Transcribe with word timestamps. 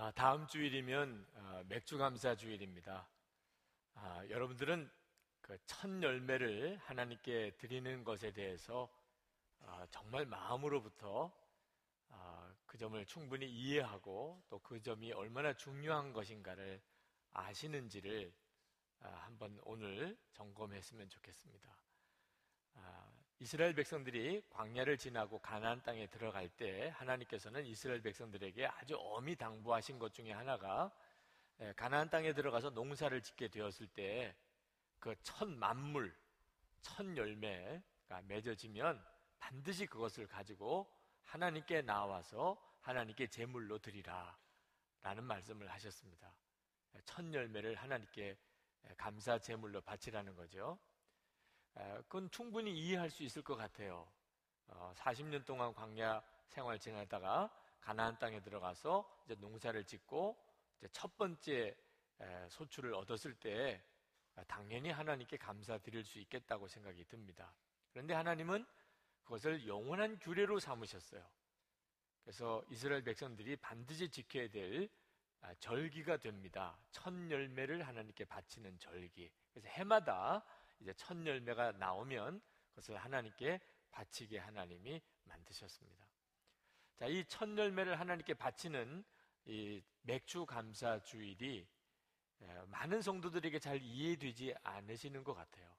아, 0.00 0.12
다음 0.12 0.46
주일이면 0.46 1.26
아, 1.34 1.64
맥주 1.68 1.98
감사 1.98 2.36
주일입니다. 2.36 3.08
아, 3.94 4.24
여러분들은 4.28 4.88
그 5.40 5.58
첫 5.66 5.88
열매를 6.00 6.76
하나님께 6.76 7.56
드리는 7.58 8.04
것에 8.04 8.32
대해서 8.32 8.88
아, 9.58 9.84
정말 9.90 10.24
마음으로부터 10.24 11.32
아, 12.10 12.54
그 12.64 12.78
점을 12.78 13.04
충분히 13.06 13.50
이해하고 13.50 14.40
또 14.48 14.60
그 14.60 14.80
점이 14.80 15.10
얼마나 15.14 15.52
중요한 15.52 16.12
것인가를 16.12 16.80
아시는지를 17.32 18.32
아, 19.00 19.08
한번 19.26 19.58
오늘 19.64 20.16
점검했으면 20.32 21.08
좋겠습니다. 21.08 21.76
아, 23.38 23.40
이스라엘 23.40 23.74
백성들이 23.74 24.42
광야를 24.50 24.98
지나고 24.98 25.38
가나안 25.38 25.82
땅에 25.82 26.06
들어갈 26.08 26.48
때 26.48 26.88
하나님께서는 26.96 27.64
이스라엘 27.66 28.02
백성들에게 28.02 28.66
아주 28.66 28.96
엄히 28.98 29.36
당부하신 29.36 29.98
것 29.98 30.12
중에 30.12 30.32
하나가 30.32 30.90
예, 31.60 31.72
가나안 31.76 32.10
땅에 32.10 32.32
들어가서 32.32 32.70
농사를 32.70 33.20
짓게 33.22 33.48
되었을 33.48 33.86
때 33.88 34.34
그 35.00 35.14
첫 35.22 35.48
만물, 35.48 36.12
첫 36.80 37.16
열매가 37.16 38.22
맺어지면 38.26 39.04
반드시 39.38 39.86
그것을 39.86 40.26
가지고 40.26 40.92
하나님께 41.22 41.82
나와서 41.82 42.60
하나님께 42.80 43.28
제물로 43.28 43.78
드리라 43.78 44.36
라는 45.02 45.22
말씀을 45.24 45.70
하셨습니다. 45.70 46.34
첫 47.04 47.32
열매를 47.32 47.76
하나님께 47.76 48.36
감사 48.96 49.38
제물로 49.38 49.80
바치라는 49.80 50.34
거죠. 50.34 50.78
그건 52.02 52.30
충분히 52.30 52.72
이해할 52.78 53.10
수 53.10 53.22
있을 53.22 53.42
것 53.42 53.56
같아요. 53.56 54.08
40년 54.68 55.42
어, 55.42 55.44
동안 55.44 55.72
광야 55.72 56.22
생활 56.48 56.78
지내다가 56.78 57.50
가나안 57.80 58.18
땅에 58.18 58.40
들어가서 58.40 59.08
이제 59.24 59.34
농사를 59.36 59.82
짓고 59.84 60.36
이제 60.78 60.88
첫 60.92 61.16
번째 61.16 61.76
소출을 62.48 62.94
얻었을 62.94 63.34
때 63.34 63.82
당연히 64.46 64.90
하나님께 64.90 65.36
감사드릴 65.36 66.04
수 66.04 66.18
있겠다고 66.18 66.68
생각이 66.68 67.04
듭니다. 67.04 67.54
그런데 67.92 68.14
하나님은 68.14 68.66
그것을 69.24 69.66
영원한 69.66 70.18
규례로 70.18 70.58
삼으셨어요. 70.58 71.24
그래서 72.22 72.62
이스라엘 72.70 73.02
백성들이 73.02 73.56
반드시 73.56 74.08
지켜야 74.08 74.48
될 74.48 74.88
아, 75.40 75.54
절기가 75.54 76.16
됩니다. 76.16 76.76
첫 76.90 77.12
열매를 77.30 77.86
하나님께 77.86 78.24
바치는 78.24 78.78
절기. 78.78 79.30
그래서 79.52 79.68
해마다 79.68 80.44
이제 80.80 80.92
첫 80.94 81.24
열매가 81.24 81.72
나오면 81.72 82.40
그것을 82.70 82.96
하나님께 82.96 83.60
바치게 83.90 84.38
하나님이 84.38 85.00
만드셨습니다. 85.24 86.06
자, 86.96 87.06
이 87.06 87.24
첫 87.28 87.56
열매를 87.56 87.98
하나님께 87.98 88.34
바치는 88.34 89.04
이 89.46 89.82
맥주 90.02 90.44
감사 90.46 91.00
주일이 91.02 91.66
많은 92.66 93.02
성도들에게 93.02 93.58
잘 93.58 93.80
이해되지 93.82 94.54
않으시는 94.62 95.24
것 95.24 95.34
같아요. 95.34 95.74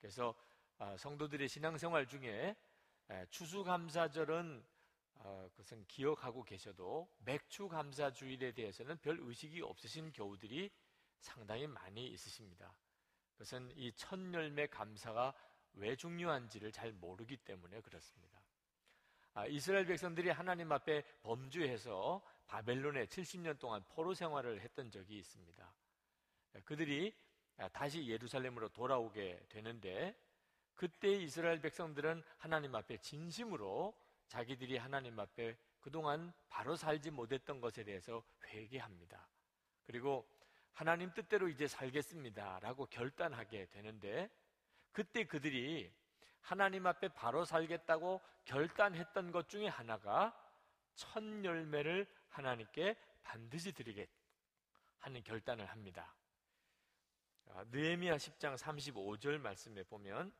그래서 0.00 0.34
아, 0.78 0.96
성도들의 0.96 1.48
신앙생활 1.48 2.06
중에 2.06 2.56
추수감사절은 3.30 4.64
어, 5.24 5.48
그것은 5.52 5.86
기억하고 5.86 6.42
계셔도 6.42 7.08
맥주감사주일에 7.18 8.52
대해서는 8.52 8.98
별 8.98 9.18
의식이 9.20 9.62
없으신 9.62 10.12
교우들이 10.12 10.70
상당히 11.20 11.66
많이 11.66 12.08
있으십니다. 12.08 12.74
그것은 13.42 13.72
이 13.76 13.90
첫열매 13.92 14.68
감사가 14.68 15.34
왜 15.74 15.96
중요한지를 15.96 16.70
잘 16.70 16.92
모르기 16.92 17.36
때문에 17.36 17.80
그렇습니다. 17.80 18.40
아, 19.34 19.46
이스라엘 19.46 19.84
백성들이 19.86 20.30
하나님 20.30 20.70
앞에 20.70 21.02
범주해서 21.22 22.22
바벨론에 22.46 23.06
70년 23.06 23.58
동안 23.58 23.82
포로 23.88 24.14
생활을 24.14 24.60
했던 24.60 24.90
적이 24.90 25.18
있습니다. 25.18 25.74
그들이 26.64 27.16
다시 27.72 28.06
예루살렘으로 28.06 28.68
돌아오게 28.68 29.46
되는데 29.48 30.14
그때 30.74 31.10
이스라엘 31.10 31.60
백성들은 31.60 32.22
하나님 32.38 32.74
앞에 32.76 32.98
진심으로 32.98 33.92
자기들이 34.28 34.76
하나님 34.76 35.18
앞에 35.18 35.56
그동안 35.80 36.32
바로 36.48 36.76
살지 36.76 37.10
못했던 37.10 37.60
것에 37.60 37.82
대해서 37.82 38.22
회개합니다. 38.46 39.26
그리고 39.84 40.28
하나님 40.72 41.12
뜻대로 41.12 41.48
이제 41.48 41.66
살겠습니다. 41.66 42.60
라고 42.60 42.86
결단하게 42.86 43.66
되는데 43.66 44.30
그때 44.92 45.24
그들이 45.24 45.92
하나님 46.40 46.86
앞에 46.86 47.08
바로 47.08 47.44
살겠다고 47.44 48.20
결단했던 48.44 49.30
것 49.30 49.48
중에 49.48 49.68
하나가 49.68 50.36
첫 50.94 51.22
열매를 51.44 52.06
하나님께 52.28 52.96
반드시 53.22 53.72
드리겠 53.72 54.08
하는 54.98 55.22
결단을 55.22 55.66
합니다. 55.66 56.14
느헤미야 57.70 58.16
10장 58.16 58.56
35절 58.56 59.38
말씀에 59.38 59.82
보면 59.84 60.32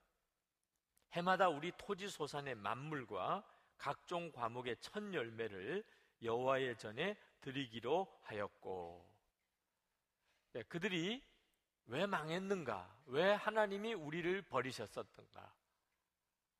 해마다 1.12 1.48
우리 1.48 1.72
토지 1.76 2.08
소산의 2.08 2.54
만물과 2.54 3.46
각종 3.76 4.32
과목의 4.32 4.76
첫 4.80 5.12
열매를 5.12 5.84
여호와의 6.22 6.78
전에 6.78 7.16
드리기로 7.40 8.20
하였고 8.22 9.04
네, 9.06 9.11
그들이 10.68 11.22
왜 11.86 12.06
망했는가? 12.06 13.02
왜 13.06 13.32
하나님이 13.32 13.94
우리를 13.94 14.42
버리셨었던가? 14.42 15.54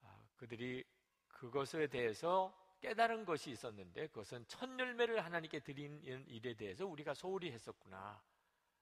아, 0.03 0.25
그들이 0.37 0.85
그것에 1.29 1.87
대해서 1.89 2.57
깨달은 2.81 3.25
것이 3.25 3.51
있었는데 3.51 4.09
그것은 4.09 4.45
첫 4.49 4.69
열매를 4.79 5.25
하나님께 5.25 5.61
드리는 5.61 6.27
일에 6.27 6.55
대해서 6.55 6.85
우리가 6.87 7.15
소홀히 7.15 7.53
했었구나 7.53 8.21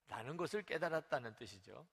라는 0.09 0.37
것을 0.37 0.63
깨달았다는 0.63 1.37
뜻이죠. 1.37 1.87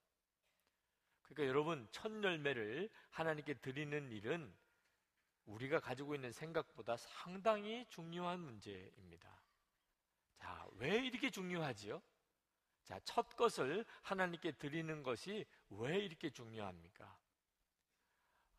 그러니까 1.24 1.48
여러분 1.48 1.88
첫 1.92 2.12
열매를 2.24 2.90
하나님께 3.10 3.56
드리는 3.56 4.10
일은 4.12 4.54
우리가 5.46 5.80
가지고 5.80 6.16
있는 6.16 6.32
생각보다 6.32 6.98
상당히 6.98 7.86
중요한 7.90 8.40
문제입니다. 8.40 9.30
자, 10.38 10.68
왜 10.78 10.98
이렇게 11.06 11.30
중요하지요? 11.30 12.02
자, 12.88 12.98
첫 13.04 13.36
것을 13.36 13.86
하나님께 14.02 14.54
드리는 14.54 15.04
것이 15.04 15.46
왜 15.70 15.98
이렇게 16.00 16.30
중요합니까? 16.30 17.18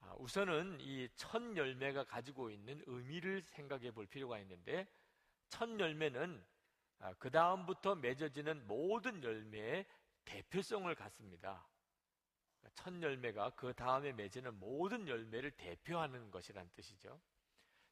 아, 0.01 0.15
우선은 0.19 0.79
이 0.81 1.09
첫 1.17 1.57
열매가 1.57 2.05
가지고 2.05 2.51
있는 2.51 2.83
의미를 2.87 3.43
생각해 3.47 3.91
볼 3.91 4.07
필요가 4.07 4.39
있는데, 4.41 4.87
첫 5.49 5.81
열매는 5.81 6.45
아, 7.01 7.15
그 7.15 7.31
다음부터 7.31 7.95
맺어지는 7.95 8.67
모든 8.67 9.23
열매의 9.25 9.87
대표성을 10.27 10.95
갖습니다. 10.95 11.67
첫 12.75 13.01
열매가 13.03 13.51
그 13.51 13.73
다음에 13.73 14.13
맺는 14.13 14.59
모든 14.59 15.09
열매를 15.09 15.53
대표하는 15.53 16.31
것이란 16.31 16.69
뜻이죠. 16.75 17.19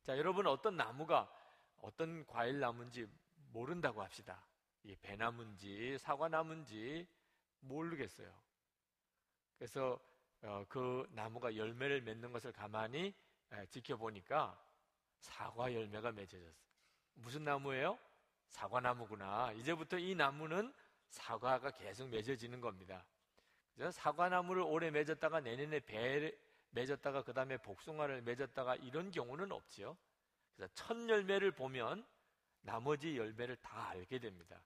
자, 0.03 0.19
여러분 0.19 0.47
어떤 0.47 0.77
나무가 0.77 1.33
어떤 1.79 2.27
과일 2.27 2.61
나무인지 2.61 3.07
모른다고 3.53 4.03
합시다. 4.03 4.47
이 4.87 4.95
배나무인지 5.03 5.99
사과나무인지 5.99 7.09
모르겠어요. 7.61 8.33
그래서 9.59 9.99
어, 10.43 10.65
그 10.69 11.09
나무가 11.11 11.57
열매를 11.57 12.03
맺는 12.03 12.31
것을 12.31 12.53
가만히 12.53 13.13
에, 13.51 13.67
지켜보니까 13.67 14.57
사과 15.19 15.75
열매가 15.75 16.13
맺어졌어요. 16.13 16.55
무슨 17.15 17.43
나무예요? 17.43 17.99
사과나무구나. 18.49 19.53
이제부터 19.53 19.99
이 19.99 20.15
나무는 20.15 20.73
사과가 21.09 21.73
계속 21.73 22.09
맺어지는 22.09 22.61
겁니다. 22.61 23.05
사과나무를 23.91 24.63
오래 24.63 24.91
맺었다가 24.91 25.41
내년에 25.41 25.81
배 25.81 26.33
맺었다가 26.71 27.23
그 27.23 27.33
다음에 27.33 27.57
복숭아를 27.57 28.23
맺었다가 28.23 28.77
이런 28.77 29.11
경우는 29.11 29.51
없지요. 29.51 29.97
그래서 30.55 30.73
첫 30.75 30.97
열매를 31.09 31.51
보면 31.51 32.07
나머지 32.61 33.17
열매를 33.17 33.57
다 33.57 33.89
알게 33.89 34.19
됩니다. 34.19 34.61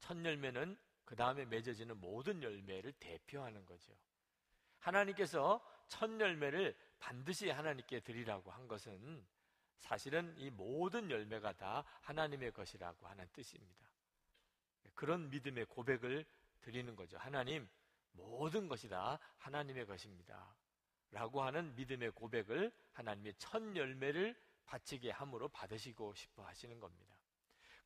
첫 0.00 0.24
열매는 0.24 0.76
그 1.04 1.16
다음에 1.16 1.44
맺어지는 1.44 1.98
모든 2.00 2.42
열매를 2.42 2.92
대표하는 3.00 3.64
거죠. 3.64 3.92
하나님께서 4.78 5.64
첫 5.88 6.20
열매를 6.20 6.76
반드시 6.98 7.48
하나님께 7.50 8.00
드리라고 8.00 8.50
한 8.50 8.68
것은 8.68 9.26
사실은 9.78 10.34
이 10.36 10.50
모든 10.50 11.10
열매가 11.10 11.52
다 11.54 11.84
하나님의 12.02 12.52
것이라고 12.52 13.06
하는 13.06 13.26
뜻입니다. 13.32 13.88
그런 14.94 15.30
믿음의 15.30 15.66
고백을 15.66 16.26
드리는 16.60 16.94
거죠. 16.96 17.16
하나님, 17.18 17.68
모든 18.12 18.68
것이 18.68 18.88
다 18.88 19.18
하나님의 19.38 19.86
것입니다. 19.86 20.56
라고 21.10 21.42
하는 21.42 21.74
믿음의 21.74 22.10
고백을 22.10 22.72
하나님의 22.92 23.34
첫 23.38 23.62
열매를 23.74 24.36
바치게 24.66 25.10
함으로 25.10 25.48
받으시고 25.48 26.14
싶어 26.14 26.44
하시는 26.44 26.78
겁니다. 26.78 27.17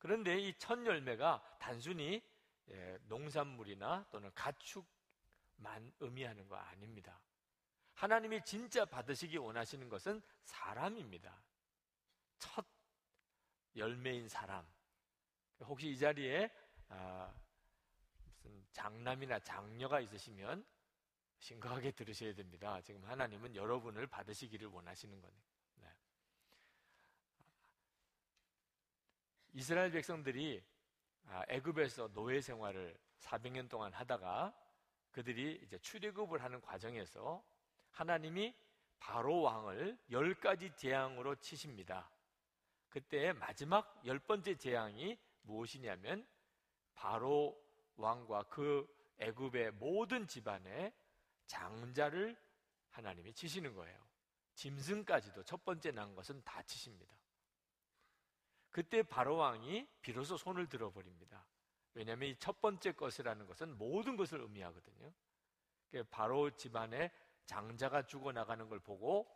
그런데 0.03 0.37
이 0.37 0.53
첫 0.59 0.85
열매가 0.85 1.59
단순히 1.61 2.21
예, 2.71 2.99
농산물이나 3.05 4.05
또는 4.11 4.33
가축만 4.35 5.93
의미하는 6.01 6.49
거 6.49 6.57
아닙니다. 6.57 7.21
하나님이 7.95 8.45
진짜 8.45 8.85
받으시기 8.85 9.37
원하시는 9.37 9.89
것은 9.89 10.21
사람입니다. 10.43 11.41
첫 12.41 12.67
열매인 13.77 14.29
사람. 14.29 14.67
혹시 15.61 15.91
이 15.91 15.97
자리에 15.97 16.51
아, 16.89 17.33
무슨 18.43 18.67
장남이나 18.73 19.39
장녀가 19.39 20.01
있으시면 20.01 20.67
심각하게 21.39 21.93
들으셔야 21.93 22.35
됩니다. 22.35 22.81
지금 22.81 23.05
하나님은 23.05 23.55
여러분을 23.55 24.09
받으시기를 24.09 24.67
원하시는 24.67 25.21
거네요. 25.23 25.43
네. 25.77 25.95
이스라엘 29.55 29.91
백성들이 29.91 30.63
아, 31.27 31.45
애굽에서 31.49 32.09
노예 32.15 32.41
생활을 32.41 32.99
400년 33.21 33.69
동안 33.69 33.93
하다가 33.93 34.55
그들이 35.13 35.61
이제 35.63 35.79
출애굽을 35.79 36.43
하는 36.43 36.61
과정에서 36.61 37.45
하나님이 37.91 38.55
바로 38.99 39.43
왕을 39.43 39.99
열 40.11 40.35
가지 40.35 40.75
재앙으로 40.75 41.37
치십니다. 41.37 42.11
그때 42.89 43.33
마지막 43.33 44.01
열 44.07 44.19
번째 44.19 44.57
재앙이 44.57 45.19
무엇이냐면 45.43 46.27
바로 46.95 47.61
왕과 47.97 48.45
그 48.45 48.87
애굽의 49.19 49.73
모든 49.73 50.27
집안에 50.27 50.93
장자를 51.47 52.37
하나님이 52.91 53.35
치시는 53.35 53.75
거예요. 53.75 54.03
짐승까지도 54.55 55.43
첫 55.45 55.65
번째 55.65 55.91
난 55.93 56.15
것은 56.15 56.43
다 56.43 56.63
치십니다. 56.63 57.15
그때 58.73 59.03
바로 59.03 59.37
왕이 59.37 59.87
비로소 60.01 60.37
손을 60.37 60.67
들어버립니다. 60.69 61.47
왜냐하면 61.95 62.31
이 62.31 62.37
첫 62.39 62.61
번째 62.61 62.93
것이라는 62.93 63.47
것은 63.47 63.77
모든 63.77 64.17
것을 64.17 64.41
의미하거든요. 64.41 65.13
바로 66.11 66.51
집안에 66.51 67.13
장자가 67.45 68.07
죽어나가는 68.07 68.67
걸 68.69 68.79
보고 68.81 69.29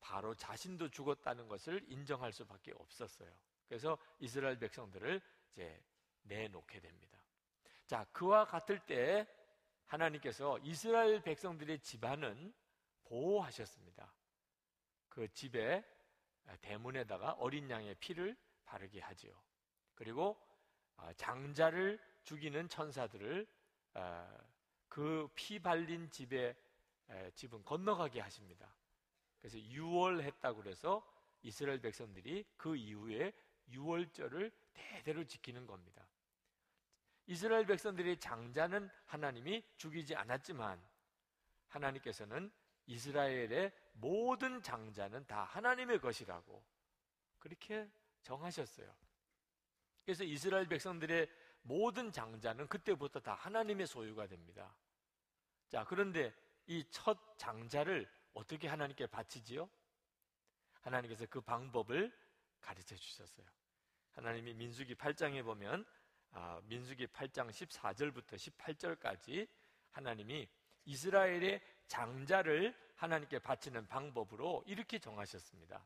바로 0.00 0.34
자신도 0.34 0.90
죽었다는 0.90 1.48
것을 1.48 1.82
인정할 1.88 2.32
수밖에 2.32 2.72
없었어요. 2.76 3.32
그래서 3.66 3.96
이스라엘 4.18 4.58
백성들을 4.58 5.20
이제 5.52 5.82
내놓게 6.22 6.80
됩니다. 6.80 7.18
자, 7.86 8.04
그와 8.12 8.44
같을 8.44 8.78
때 8.80 9.26
하나님께서 9.86 10.58
이스라엘 10.58 11.22
백성들의 11.22 11.80
집안은 11.80 12.52
보호하셨습니다. 13.04 14.12
그 15.08 15.32
집에 15.32 15.82
대문에다가 16.60 17.32
어린 17.32 17.70
양의 17.70 17.94
피를 17.94 18.36
바르게 18.68 19.00
하지요. 19.00 19.32
그리고 19.94 20.38
어, 20.96 21.12
장자를 21.14 21.98
죽이는 22.24 22.68
천사들을 22.68 23.46
어, 23.94 24.38
그피 24.88 25.58
발린 25.60 26.10
집에 26.10 26.56
집은 27.34 27.64
건너가게 27.64 28.20
하십니다. 28.20 28.74
그래서 29.38 29.58
유월했다고 29.58 30.62
그래서 30.62 31.06
이스라엘 31.42 31.80
백성들이 31.80 32.44
그 32.56 32.76
이후에 32.76 33.32
유월절을 33.70 34.52
대대로 34.74 35.24
지키는 35.24 35.66
겁니다. 35.66 36.06
이스라엘 37.26 37.66
백성들의 37.66 38.20
장자는 38.20 38.90
하나님이 39.06 39.64
죽이지 39.76 40.16
않았지만 40.16 40.82
하나님께서는 41.68 42.50
이스라엘의 42.86 43.72
모든 43.92 44.62
장자는 44.62 45.26
다 45.26 45.44
하나님의 45.44 46.00
것이라고 46.00 46.62
그렇게 47.38 47.90
정하셨어요. 48.22 48.94
그래서 50.04 50.24
이스라엘 50.24 50.66
백성들의 50.66 51.28
모든 51.62 52.12
장자는 52.12 52.66
그때부터 52.68 53.20
다 53.20 53.34
하나님의 53.34 53.86
소유가 53.86 54.26
됩니다. 54.26 54.74
자, 55.68 55.84
그런데 55.84 56.32
이 56.66 56.84
첫 56.90 57.18
장자를 57.38 58.08
어떻게 58.34 58.68
하나님께 58.68 59.06
바치지요? 59.06 59.68
하나님께서 60.80 61.26
그 61.26 61.40
방법을 61.40 62.12
가르쳐 62.60 62.94
주셨어요. 62.96 63.46
하나님이 64.12 64.54
민수기 64.54 64.94
8장에 64.94 65.44
보면 65.44 65.84
아, 66.32 66.60
민수기 66.64 67.06
8장 67.08 67.50
14절부터 67.50 68.34
18절까지 68.36 69.48
하나님이 69.90 70.48
이스라엘의 70.84 71.60
장자를 71.86 72.74
하나님께 72.96 73.38
바치는 73.38 73.86
방법으로 73.88 74.62
이렇게 74.66 74.98
정하셨습니다. 74.98 75.84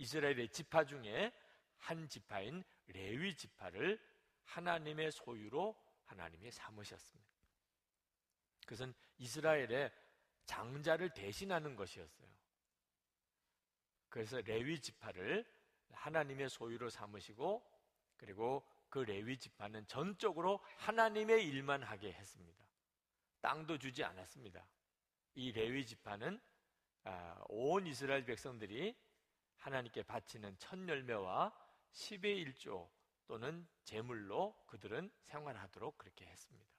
이스라엘의 0.00 0.48
지파 0.48 0.84
중에 0.84 1.30
한 1.76 2.08
지파인 2.08 2.64
레위 2.86 3.36
지파를 3.36 4.00
하나님의 4.44 5.12
소유로 5.12 5.76
하나님이 6.06 6.50
삼으셨습니다. 6.50 7.30
그것은 8.62 8.94
이스라엘의 9.18 9.92
장자를 10.46 11.12
대신하는 11.12 11.76
것이었어요. 11.76 12.28
그래서 14.08 14.40
레위 14.40 14.80
지파를 14.80 15.44
하나님의 15.92 16.48
소유로 16.48 16.88
삼으시고 16.88 17.62
그리고 18.16 18.66
그 18.88 19.00
레위 19.00 19.36
지파는 19.38 19.86
전적으로 19.86 20.60
하나님의 20.78 21.46
일만 21.46 21.82
하게 21.82 22.12
했습니다. 22.12 22.64
땅도 23.42 23.78
주지 23.78 24.02
않았습니다. 24.02 24.66
이 25.34 25.52
레위 25.52 25.84
지파는 25.84 26.40
아, 27.04 27.42
온 27.48 27.86
이스라엘 27.86 28.24
백성들이 28.24 28.96
하나님께 29.60 30.02
바치는 30.02 30.56
첫 30.58 30.76
열매와 30.88 31.52
10의 31.92 32.54
1조 32.54 32.90
또는 33.26 33.66
제물로 33.84 34.56
그들은 34.66 35.10
생활하도록 35.22 35.96
그렇게 35.96 36.26
했습니다. 36.26 36.70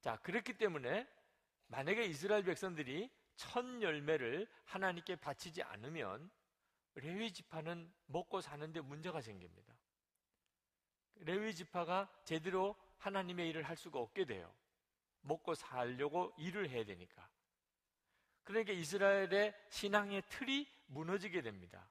자, 0.00 0.16
그렇기 0.18 0.58
때문에 0.58 1.08
만약에 1.68 2.04
이스라엘 2.04 2.44
백성들이 2.44 3.10
첫 3.36 3.64
열매를 3.82 4.48
하나님께 4.64 5.16
바치지 5.16 5.62
않으면 5.62 6.30
레위 6.94 7.32
지파는 7.32 7.92
먹고 8.06 8.40
사는데 8.40 8.80
문제가 8.80 9.20
생깁니다. 9.20 9.74
레위 11.20 11.54
지파가 11.54 12.10
제대로 12.24 12.76
하나님의 12.98 13.48
일을 13.48 13.62
할 13.62 13.76
수가 13.76 13.98
없게 13.98 14.24
돼요. 14.24 14.52
먹고 15.20 15.54
살려고 15.54 16.34
일을 16.38 16.68
해야 16.70 16.84
되니까. 16.84 17.28
그러니까 18.48 18.72
이스라엘의 18.72 19.54
신앙의 19.68 20.22
틀이 20.30 20.66
무너지게 20.86 21.42
됩니다. 21.42 21.86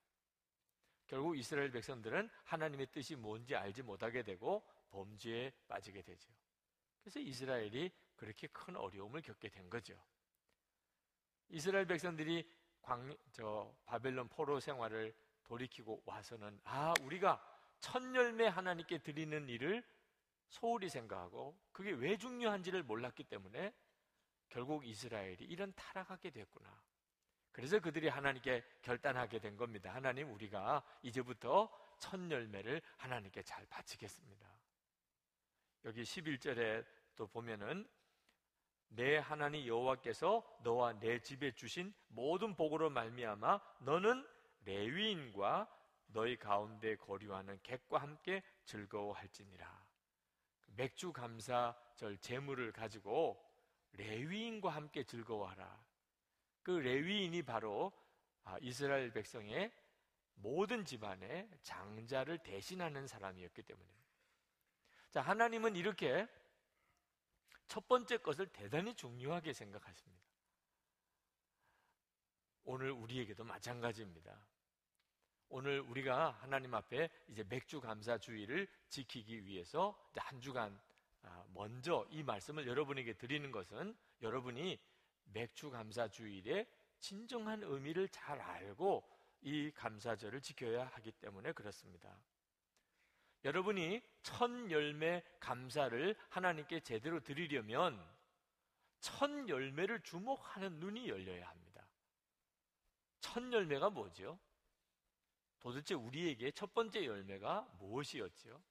결국 1.06 1.38
이스라엘 1.38 1.70
백성들은 1.70 2.32
하나님의 2.46 2.88
뜻이 2.88 3.16
뭔지 3.16 3.56
알지 3.56 3.84
못하게 3.84 4.24
되고 4.24 4.68
범죄에 4.90 5.52
빠지게 5.68 6.02
되죠. 6.02 6.34
그래서 7.00 7.20
이스라엘이 7.20 7.92
그렇게 8.16 8.48
큰 8.48 8.76
어려움을 8.76 9.22
겪게 9.22 9.50
된 9.50 9.70
거죠. 9.70 9.96
이스라엘 11.50 11.86
백성들이 11.86 12.52
광, 12.82 13.16
저 13.32 13.72
바벨론 13.86 14.28
포로 14.28 14.60
생활을 14.60 15.16
돌이키고 15.44 16.02
와서는 16.06 16.60
아 16.64 16.92
우리가 17.04 17.40
첫 17.80 18.02
열매 18.16 18.48
하나님께 18.48 19.04
드리는 19.04 19.48
일을 19.48 19.84
소홀히 20.50 20.90
생각하고 20.90 21.56
그게 21.72 21.92
왜 21.92 22.18
중요한지를 22.18 22.82
몰랐기 22.82 23.26
때문에 23.26 23.76
결국 24.50 24.86
이스라엘이 24.86 25.46
이런 25.46 25.74
타락하게 25.76 26.32
됐구나. 26.32 26.82
그래서 27.52 27.80
그들이 27.80 28.08
하나님께 28.08 28.64
결단하게 28.84 29.40
된 29.40 29.58
겁니다. 29.58 29.94
하나님, 29.94 30.32
우리가 30.32 30.84
이제부터 31.02 31.70
첫 31.98 32.20
열매를 32.30 32.82
하나님께 32.98 33.42
잘 33.42 33.66
바치겠습니다. 33.66 34.48
여기 35.86 36.04
11절에 36.04 36.86
또 37.16 37.28
보면은 37.28 37.88
내 38.90 39.18
하나님 39.18 39.66
여호와께서 39.66 40.60
너와 40.64 41.00
내 41.00 41.20
집에 41.20 41.54
주신 41.54 41.94
모든 42.10 42.56
복으로 42.56 42.90
말미암아 42.90 43.60
너는 43.80 44.26
레위인과 44.66 45.68
너희 46.08 46.38
가운데 46.38 46.96
거류하는 46.96 47.60
객과 47.64 47.98
함께 47.98 48.44
즐거워할지니라. 48.66 49.88
맥주 50.76 51.12
감사절 51.12 52.18
제물을 52.20 52.72
가지고 52.72 53.44
레위인과 53.98 54.70
함께 54.70 55.04
즐거워하라. 55.04 55.86
그 56.64 56.72
레위인이 56.72 57.44
바로 57.44 57.92
아, 58.44 58.58
이스라엘 58.62 59.12
백성의 59.12 59.72
모든 60.36 60.86
집안의 60.86 61.50
장자를 61.64 62.38
대신하는 62.40 63.08
사람이었기 63.08 63.64
때문입니다. 63.64 64.08
자, 65.12 65.22
하나님은 65.22 65.76
이렇게 65.76 66.28
첫 67.68 67.88
번째 67.88 68.18
것을 68.18 68.48
대단히 68.48 68.94
중요하게 68.94 69.54
생각하십니다. 69.54 70.26
오늘 72.64 72.92
우리에게도 72.92 73.44
마찬가지입니다. 73.44 74.38
오늘 75.50 75.80
우리가 75.80 76.32
하나님 76.32 76.74
앞에 76.74 77.10
이제 77.30 77.44
맥주 77.44 77.80
감사 77.80 78.18
주의를 78.18 78.68
지키기 78.90 79.46
위해서 79.46 79.98
한 80.16 80.42
주간 80.42 80.74
아, 80.74 80.97
먼저 81.54 82.06
이 82.10 82.24
말씀을 82.24 82.68
여러분에게 82.68 83.14
드리는 83.14 83.52
것은 83.52 83.96
여러분이 84.22 84.80
맥주 85.34 85.70
감사 85.70 86.08
주일의 86.08 86.68
진정한 87.00 87.64
의미를 87.64 88.08
잘 88.10 88.40
알고 88.40 89.08
이 89.42 89.72
감사절을 89.72 90.42
지켜야 90.42 90.88
하기 90.88 91.12
때문에 91.14 91.52
그렇습니다. 91.52 92.20
여러분이 93.44 94.02
첫 94.24 94.50
열매 94.72 95.24
감사를 95.40 96.16
하나님께 96.30 96.82
제대로 96.82 97.20
드리려면 97.20 98.04
첫 99.00 99.48
열매를 99.48 100.02
주목하는 100.02 100.80
눈이 100.80 101.08
열려야 101.08 101.48
합니다. 101.48 101.88
첫 103.20 103.52
열매가 103.52 103.92
뭐죠? 103.92 104.40
도대체 105.60 105.94
우리에게 105.94 106.52
첫 106.52 106.74
번째 106.74 107.06
열매가 107.06 107.76
무엇이었지요? 107.80 108.62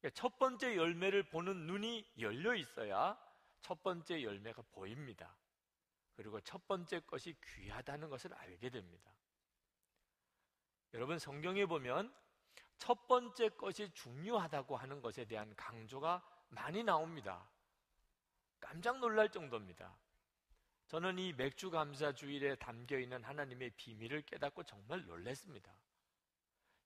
그러니까 0.00 0.10
첫 0.20 0.38
번째 0.38 0.76
열매를 0.76 1.24
보는 1.24 1.66
눈이 1.66 2.12
열려 2.18 2.54
있어야 2.54 3.18
첫 3.60 3.82
번째 3.82 4.22
열매가 4.22 4.62
보입니다. 4.72 5.36
그리고 6.14 6.40
첫 6.40 6.66
번째 6.66 7.00
것이 7.00 7.36
귀하다는 7.44 8.08
것을 8.08 8.32
알게 8.34 8.70
됩니다. 8.70 9.10
여러분 10.94 11.18
성경에 11.18 11.66
보면 11.66 12.12
첫 12.78 13.06
번째 13.06 13.50
것이 13.50 13.92
중요하다고 13.92 14.76
하는 14.76 15.02
것에 15.02 15.26
대한 15.26 15.54
강조가 15.54 16.26
많이 16.48 16.82
나옵니다. 16.82 17.48
깜짝 18.58 18.98
놀랄 18.98 19.30
정도입니다. 19.30 19.96
저는 20.88 21.18
이 21.18 21.32
맥주 21.34 21.70
감사 21.70 22.12
주일에 22.12 22.56
담겨 22.56 22.98
있는 22.98 23.22
하나님의 23.22 23.70
비밀을 23.76 24.22
깨닫고 24.22 24.64
정말 24.64 25.04
놀랐습니다. 25.04 25.72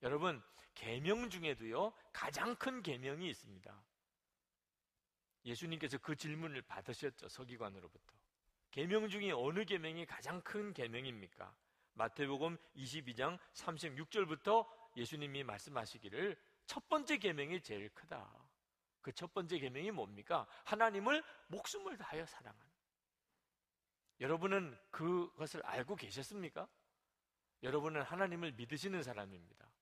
여러분, 0.04 0.42
계명 0.74 1.30
중에도요. 1.30 1.92
가장 2.12 2.54
큰 2.56 2.82
계명이 2.82 3.28
있습니다. 3.30 3.84
예수님께서 5.46 5.98
그 5.98 6.14
질문을 6.14 6.62
받으셨죠. 6.62 7.28
서기관으로부터. 7.28 8.14
계명 8.70 9.08
중에 9.08 9.30
어느 9.32 9.64
계명이 9.64 10.04
가장 10.04 10.42
큰 10.42 10.72
계명입니까? 10.74 11.56
마태복음 11.94 12.58
22장 12.76 13.38
36절부터 13.54 14.68
예수님이 14.96 15.42
말씀하시기를 15.44 16.36
첫 16.66 16.86
번째 16.88 17.16
계명이 17.16 17.62
제일 17.62 17.88
크다. 17.90 18.30
그 19.00 19.12
첫 19.12 19.32
번째 19.32 19.58
계명이 19.58 19.90
뭡니까? 19.90 20.46
하나님을 20.64 21.22
목숨을 21.48 21.96
다하여 21.96 22.26
사랑하는. 22.26 22.66
여러분은 24.20 24.78
그것을 24.90 25.64
알고 25.64 25.96
계셨습니까? 25.96 26.68
여러분은 27.62 28.02
하나님을 28.02 28.52
믿으시는 28.52 29.02
사람입니다. 29.02 29.73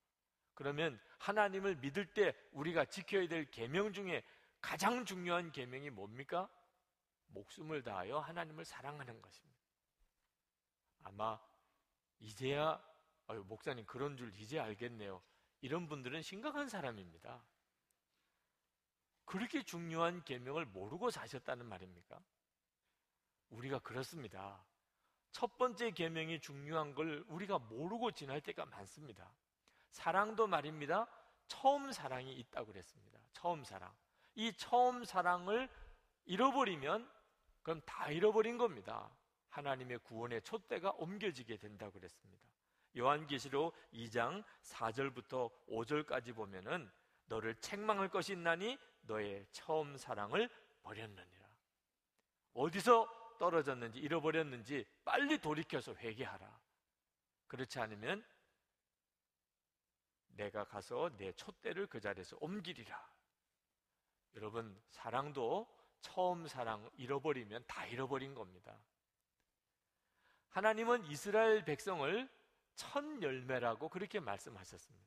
그러면 0.55 1.01
하나님을 1.19 1.77
믿을 1.77 2.13
때 2.13 2.35
우리가 2.53 2.85
지켜야 2.87 3.27
될 3.29 3.51
계명 3.51 3.93
중에 3.93 4.23
가장 4.61 5.05
중요한 5.05 5.51
계명이 5.51 5.91
뭡니까? 5.91 6.49
목숨을 7.29 7.83
다하여 7.83 8.19
하나님을 8.19 8.65
사랑하는 8.65 9.21
것입니다. 9.23 9.61
아마 11.03 11.41
이제야 12.21 12.83
아유, 13.27 13.45
목사님 13.49 13.87
그런 13.87 14.17
줄 14.17 14.35
이제 14.39 14.59
알겠네요. 14.59 15.23
이런 15.61 15.89
분들은 15.89 16.23
심각한 16.23 16.69
사람입니다. 16.69 17.43
그렇게 19.25 19.63
중요한 19.63 20.23
계명을 20.25 20.67
모르고 20.67 21.11
사셨다는 21.11 21.67
말입니까? 21.67 22.21
우리가 23.51 23.79
그렇습니다. 23.79 24.65
첫 25.31 25.57
번째 25.57 25.93
계명이 25.93 26.41
중요한 26.41 26.95
걸 26.95 27.25
우리가 27.29 27.59
모르고 27.59 28.11
지날 28.11 28.41
때가 28.41 28.67
많습니다. 28.67 29.33
사랑도 29.93 30.47
말입니다. 30.47 31.07
처음 31.47 31.93
사랑이 31.93 32.33
있다고 32.33 32.73
그랬습니다. 32.73 33.21
처음 33.33 33.63
사랑. 33.63 33.93
이 34.35 34.53
처음 34.55 35.05
사랑을 35.05 35.69
잃어버리면 36.25 37.09
그럼 37.63 37.81
다 37.85 38.11
잃어버린 38.11 38.59
겁니다. 38.59 39.11
하나님의 39.51 39.99
구원의 39.99 40.43
촛대가 40.43 40.91
옮겨지게 40.97 41.59
된다고 41.59 41.93
그랬습니다. 41.93 42.43
요한계시록 42.97 43.75
2장 43.93 44.43
4절부터 44.63 45.51
5절까지 45.69 46.35
보면은 46.35 46.91
너를 47.27 47.55
책망할 47.57 48.09
것이 48.09 48.33
있나니 48.33 48.79
너의 49.03 49.47
처음 49.51 49.97
사랑을 49.97 50.49
버렸느니라. 50.83 51.47
어디서 52.55 53.37
떨어졌는지 53.39 53.99
잃어버렸는지 53.99 54.87
빨리 55.05 55.39
돌이켜서 55.39 55.95
회개하라. 55.95 56.61
그렇지 57.47 57.79
않으면 57.81 58.25
내가 60.33 60.65
가서 60.65 61.11
내 61.17 61.33
촛대를 61.33 61.87
그 61.87 62.01
자리에서 62.01 62.37
옮기리라. 62.41 63.11
여러분, 64.37 64.81
사랑도 64.89 65.69
처음 66.01 66.47
사랑 66.47 66.91
잃어버리면 66.97 67.65
다 67.67 67.87
잃어버린 67.87 68.35
겁니다. 68.35 68.79
하나님은 70.51 71.05
이스라엘 71.07 71.65
백성을 71.65 72.29
첫 72.75 73.05
열매라고 73.23 73.89
그렇게 73.89 74.21
말씀하셨습니다. 74.21 75.07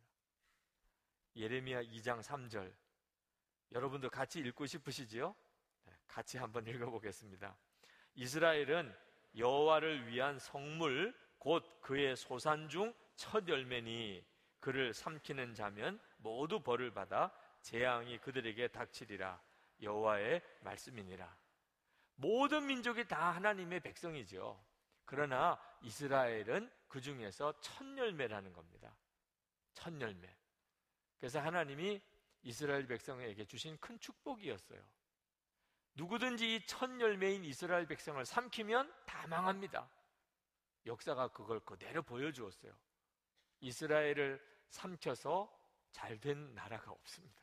예레미야 1.36 1.84
2장 1.84 2.22
3절. 2.22 2.74
여러분도 3.72 4.10
같이 4.10 4.40
읽고 4.40 4.66
싶으시지요? 4.66 5.36
네, 5.86 5.94
같이 6.08 6.38
한번 6.38 6.66
읽어보겠습니다. 6.68 7.58
이스라엘은 8.14 8.96
여호와를 9.36 10.08
위한 10.08 10.40
성물 10.40 11.14
곧 11.38 11.82
그의 11.82 12.16
소산 12.16 12.70
중 12.70 12.94
첫 13.16 13.48
열매니 13.48 14.24
그를 14.66 14.96
삼키는 14.96 15.54
자면 15.54 16.00
모두 16.18 16.60
벌을 16.60 16.92
받아 16.92 17.32
재앙이 17.62 18.18
그들에게 18.18 18.70
닥치리라 18.70 19.40
여호와의 19.80 20.42
말씀이니라. 20.62 21.38
모든 22.16 22.66
민족이 22.66 23.08
다 23.08 23.36
하나님의 23.36 23.82
백성이죠. 23.82 24.60
그러나 25.06 25.62
이스라엘은 25.84 26.72
그 26.88 27.00
중에서 27.00 27.54
첫 27.62 27.86
열매라는 27.96 28.54
겁니다. 28.54 28.98
첫 29.76 30.02
열매. 30.02 30.36
그래서 31.20 31.40
하나님이 31.40 32.02
이스라엘 32.42 32.88
백성에게 32.88 33.46
주신 33.46 33.78
큰 33.78 34.00
축복이었어요. 34.00 34.82
누구든지 35.94 36.56
이 36.56 36.66
첫 36.66 36.90
열매인 37.00 37.46
이스라엘 37.46 37.86
백성을 37.86 38.26
삼키면 38.26 38.92
다 39.06 39.28
망합니다. 39.28 39.88
역사가 40.88 41.28
그걸 41.28 41.60
그대로 41.60 42.02
보여주었어요. 42.02 42.76
이스라엘을 43.60 44.55
삼켜서 44.70 45.52
잘 45.92 46.20
된 46.20 46.54
나라가 46.54 46.92
없습니다. 46.92 47.42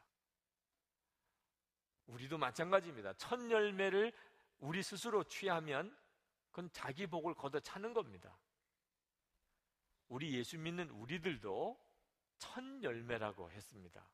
우리도 2.07 2.37
마찬가지입니다. 2.39 3.15
첫 3.15 3.51
열매를 3.51 4.13
우리 4.59 4.83
스스로 4.83 5.25
취하면 5.25 5.97
그건 6.51 6.71
자기 6.73 7.07
복을 7.07 7.35
걷어 7.35 7.61
차는 7.61 7.95
겁니다. 7.95 8.37
우리 10.09 10.35
예수 10.35 10.59
믿는 10.59 10.91
우리들도 10.91 11.81
첫 12.39 12.63
열매라고 12.83 13.51
했습니다. 13.51 14.07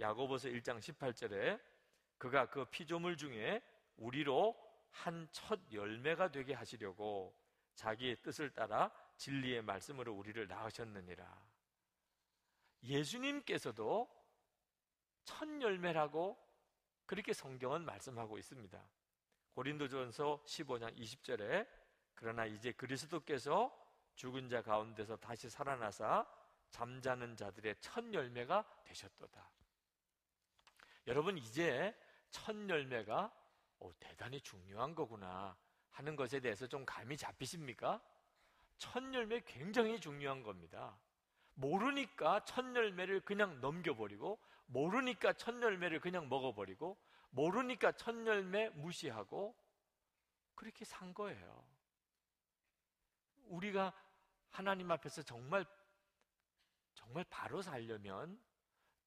야고보서 0.00 0.48
1장 0.48 0.78
18절에 0.80 1.60
그가 2.18 2.50
그 2.50 2.64
피조물 2.64 3.16
중에 3.16 3.62
우리로 3.96 4.56
한 4.90 5.28
첫 5.32 5.60
열매가 5.72 6.30
되게 6.30 6.54
하시려고 6.54 7.36
자기의 7.74 8.22
뜻을 8.22 8.50
따라 8.50 8.90
진리의 9.16 9.62
말씀으로 9.62 10.12
우리를 10.14 10.46
낳으셨느니라. 10.46 11.53
예수님께서도 12.84 14.08
첫 15.24 15.48
열매라고 15.60 16.38
그렇게 17.06 17.32
성경은 17.32 17.84
말씀하고 17.84 18.38
있습니다. 18.38 18.82
고린도전서 19.54 20.42
15장 20.46 20.96
20절에 20.98 21.66
그러나 22.14 22.44
이제 22.46 22.72
그리스도께서 22.72 23.74
죽은 24.14 24.48
자 24.48 24.62
가운데서 24.62 25.16
다시 25.16 25.48
살아나사 25.48 26.26
잠자는 26.70 27.36
자들의 27.36 27.76
첫 27.80 28.12
열매가 28.12 28.82
되셨도다. 28.84 29.50
여러분 31.06 31.38
이제 31.38 31.94
첫 32.30 32.56
열매가 32.68 33.32
오, 33.80 33.92
대단히 33.94 34.40
중요한 34.40 34.94
거구나 34.94 35.56
하는 35.90 36.16
것에 36.16 36.40
대해서 36.40 36.66
좀 36.66 36.84
감이 36.84 37.16
잡히십니까? 37.16 38.02
첫 38.78 39.02
열매 39.14 39.40
굉장히 39.40 40.00
중요한 40.00 40.42
겁니다. 40.42 40.98
모르니까 41.54 42.44
첫 42.44 42.64
열매를 42.74 43.20
그냥 43.20 43.60
넘겨버리고 43.60 44.38
모르니까 44.66 45.34
첫 45.34 45.60
열매를 45.60 46.00
그냥 46.00 46.28
먹어버리고 46.28 46.98
모르니까 47.30 47.92
첫 47.92 48.14
열매 48.26 48.68
무시하고 48.70 49.54
그렇게 50.54 50.84
산 50.84 51.12
거예요. 51.14 51.64
우리가 53.46 53.92
하나님 54.50 54.90
앞에서 54.90 55.22
정말 55.22 55.66
정말 56.94 57.24
바로 57.28 57.60
살려면 57.60 58.40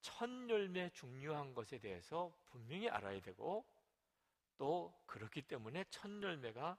첫 0.00 0.28
열매 0.48 0.90
중요한 0.90 1.54
것에 1.54 1.78
대해서 1.78 2.32
분명히 2.46 2.88
알아야 2.88 3.20
되고 3.20 3.66
또 4.56 4.94
그렇기 5.06 5.42
때문에 5.42 5.84
첫 5.90 6.10
열매가 6.22 6.76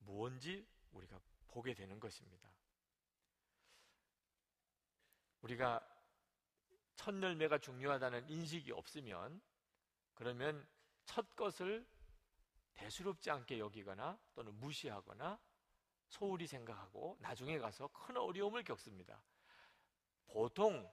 무언지 0.00 0.66
우리가 0.92 1.20
보게 1.48 1.74
되는 1.74 1.98
것입니다. 2.00 2.51
우리가 5.42 5.80
첫 6.96 7.20
열매가 7.20 7.58
중요하다는 7.58 8.28
인식이 8.28 8.72
없으면 8.72 9.40
그러면 10.14 10.66
첫 11.04 11.34
것을 11.34 11.86
대수롭지 12.74 13.30
않게 13.30 13.58
여기거나 13.58 14.18
또는 14.34 14.54
무시하거나 14.54 15.38
소홀히 16.08 16.46
생각하고 16.46 17.16
나중에 17.20 17.58
가서 17.58 17.88
큰 17.88 18.16
어려움을 18.16 18.62
겪습니다. 18.64 19.22
보통 20.26 20.90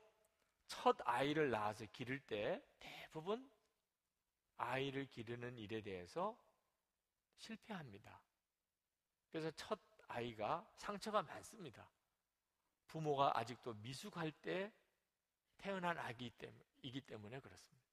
첫 0.67 0.97
아이를 1.05 1.49
낳아서 1.49 1.85
기를 1.87 2.19
때 2.19 2.63
대부분 2.79 3.49
아이를 4.57 5.05
기르는 5.07 5.57
일에 5.57 5.81
대해서 5.81 6.37
실패합니다. 7.37 8.21
그래서 9.29 9.51
첫 9.51 9.79
아이가 10.07 10.69
상처가 10.75 11.21
많습니다. 11.21 11.89
부모가 12.89 13.31
아직도 13.39 13.73
미숙할 13.75 14.31
때 14.31 14.71
태어난 15.57 15.97
아기이기 15.97 17.01
때문에 17.07 17.39
그렇습니다. 17.39 17.87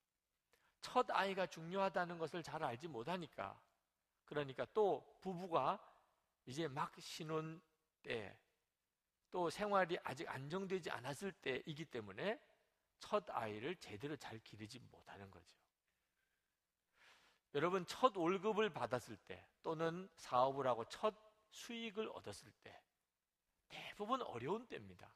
첫 0.81 1.11
아이가 1.11 1.47
중요하다는 1.47 2.19
것을 2.19 2.43
잘 2.43 2.63
알지 2.63 2.89
못하니까 2.89 3.61
그러니까 4.25 4.67
또 4.75 5.19
부부가 5.21 5.79
이제 6.47 6.67
막 6.67 6.93
신혼 6.99 7.63
때 8.03 8.37
또 9.37 9.51
생활이 9.51 9.99
아직 10.03 10.27
안정되지 10.29 10.91
않았을 10.91 11.31
때이기 11.31 11.85
때문에 11.85 12.41
첫 12.99 13.23
아이를 13.29 13.77
제대로 13.77 14.17
잘 14.17 14.39
기르지 14.39 14.79
못하는 14.79 15.31
거죠. 15.31 15.55
여러분 17.55 17.85
첫 17.85 18.17
월급을 18.17 18.71
받았을 18.71 19.15
때 19.17 19.47
또는 19.63 20.09
사업을 20.15 20.67
하고 20.67 20.87
첫 20.87 21.15
수익을 21.51 22.09
얻었을 22.15 22.51
때 22.63 22.83
대부분 23.97 24.21
어려운 24.23 24.67
때입니다. 24.67 25.11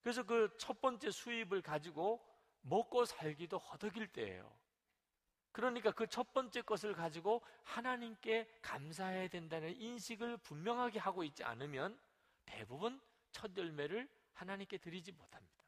그래서 0.00 0.22
그 0.22 0.56
첫 0.58 0.80
번째 0.80 1.10
수입을 1.10 1.60
가지고 1.60 2.26
먹고 2.62 3.04
살기도 3.04 3.58
허덕일 3.58 4.08
때예요. 4.08 4.50
그러니까 5.52 5.92
그 5.92 6.06
첫 6.06 6.32
번째 6.32 6.62
것을 6.62 6.94
가지고 6.94 7.42
하나님께 7.62 8.48
감사해야 8.62 9.28
된다는 9.28 9.78
인식을 9.78 10.38
분명하게 10.38 10.98
하고 10.98 11.24
있지 11.24 11.44
않으면 11.44 12.00
대부분 12.46 13.00
첫 13.32 13.54
열매를 13.56 14.08
하나님께 14.32 14.78
드리지 14.78 15.12
못합니다. 15.12 15.62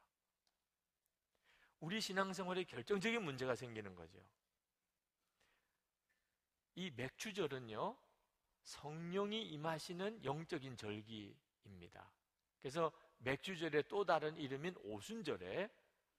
우리 1.80 2.00
신앙생활에 2.00 2.64
결정적인 2.64 3.22
문제가 3.22 3.54
생기는 3.54 3.94
거죠. 3.94 4.18
이 6.74 6.90
맥주절은요, 6.90 7.96
성령이 8.64 9.42
임하시는 9.48 10.24
영적인 10.24 10.76
절기 10.78 11.36
입니다. 11.66 12.10
그래서 12.60 12.92
맥주절의 13.18 13.84
또 13.88 14.04
다른 14.04 14.36
이름인 14.36 14.74
오순절에 14.82 15.70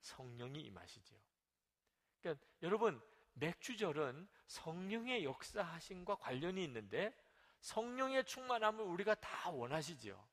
성령이 0.02 0.62
임하시죠. 0.62 1.16
그러니까 2.22 2.46
여러분, 2.62 3.02
맥주절은 3.34 4.28
성령의 4.48 5.24
역사하심과 5.24 6.16
관련이 6.16 6.64
있는데 6.64 7.16
성령의 7.62 8.26
충만함을 8.26 8.84
우리가 8.84 9.16
다 9.16 9.50
원하시죠. 9.52 10.28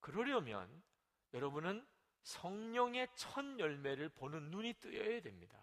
그러려면 0.00 0.82
여러분은 1.34 1.86
성령의 2.22 3.08
첫 3.14 3.58
열매를 3.58 4.08
보는 4.10 4.50
눈이 4.50 4.74
뜨여야 4.74 5.20
됩니다. 5.20 5.62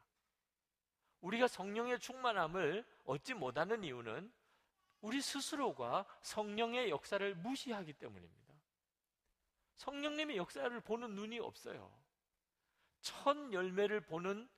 우리가 1.22 1.48
성령의 1.48 2.00
충만함을 2.00 2.86
얻지 3.06 3.34
못하는 3.34 3.84
이유는 3.84 4.32
우리 5.04 5.22
스스로가 5.22 6.06
성령의 6.22 6.90
역사를 6.90 7.36
무시하기 7.36 7.92
때문입니다. 7.94 8.54
성령님의 9.76 10.38
역사를 10.38 10.80
보는 10.80 11.14
눈이 11.14 11.40
없어요. 11.40 11.94
첫 13.02 13.52
열매를 13.52 14.00
보는 14.00 14.50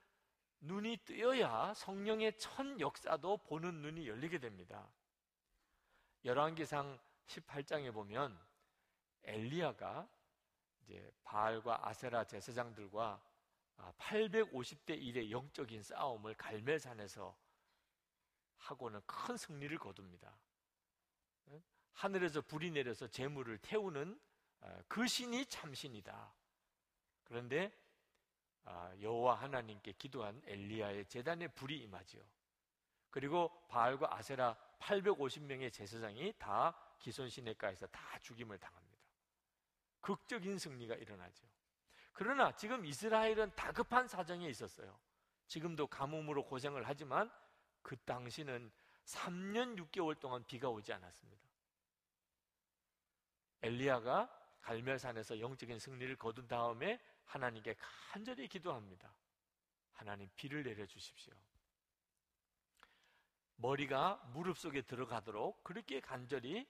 눈이 0.60 0.98
뜨여야 0.98 1.74
성령의 1.74 2.38
첫 2.38 2.80
역사도 2.80 3.38
보는 3.38 3.82
눈이 3.82 4.08
열리게 4.08 4.38
됩니다. 4.38 4.88
열왕기상 6.24 7.00
18장에 7.26 7.92
보면 7.92 8.40
엘리야가 9.24 10.08
이제 10.84 11.12
바알과 11.24 11.88
아세라 11.88 12.24
제사장들과 12.24 13.20
850대 13.98 14.92
아, 14.92 14.96
1의 14.96 15.32
영적인 15.32 15.82
싸움을 15.82 16.36
갈멜산에서 16.36 17.36
하고는 18.58 19.02
큰 19.06 19.38
승리를 19.38 19.78
거둡니다. 19.78 20.36
하늘에서 21.96 22.42
불이 22.42 22.72
내려서 22.72 23.08
재물을 23.08 23.58
태우는 23.60 24.20
아, 24.62 24.82
그 24.88 25.08
신이 25.08 25.46
참신이다. 25.46 26.34
그런데 27.24 27.72
아, 28.66 28.94
여호와 29.00 29.36
하나님께 29.36 29.94
기도한 29.94 30.42
엘리야의 30.46 31.06
재단에 31.06 31.48
불이 31.48 31.78
임하지요. 31.78 32.24
그리고 33.10 33.66
바알과 33.70 34.16
아세라 34.16 34.58
850명의 34.80 35.72
제사장이 35.72 36.34
다 36.38 36.76
기손 37.00 37.30
시내가에서 37.30 37.88
다 37.88 38.20
죽임을 38.20 38.58
당합니다. 38.58 39.00
극적인 40.02 40.60
승리가 40.60 40.96
일어나죠. 40.96 41.46
그러나 42.12 42.54
지금 42.56 42.86
이스라엘은 42.86 43.56
다급한 43.56 44.08
사정에 44.08 44.48
있었어요. 44.50 45.00
지금도 45.48 45.88
가뭄으로 45.88 46.46
고생을 46.46 46.88
하지만 46.88 47.32
그 47.86 47.96
당시는 47.98 48.72
3년 49.06 49.78
6개월 49.78 50.20
동안 50.20 50.44
비가 50.48 50.70
오지 50.70 50.92
않았습니다. 50.92 51.44
엘리야가 53.62 54.28
갈멜산에서 54.62 55.40
영적인 55.40 55.78
승리를 55.78 56.16
거둔 56.16 56.48
다음에 56.48 57.00
하나님께 57.26 57.76
간절히 57.78 58.48
기도합니다. 58.48 59.14
하나님 59.94 60.28
비를 60.36 60.64
내려 60.64 60.88
주십시오. 60.88 61.36
머리가 63.58 64.16
무릎 64.34 64.58
속에 64.58 64.82
들어가도록 64.82 65.64
그렇게 65.64 66.00
간절히 66.00 66.68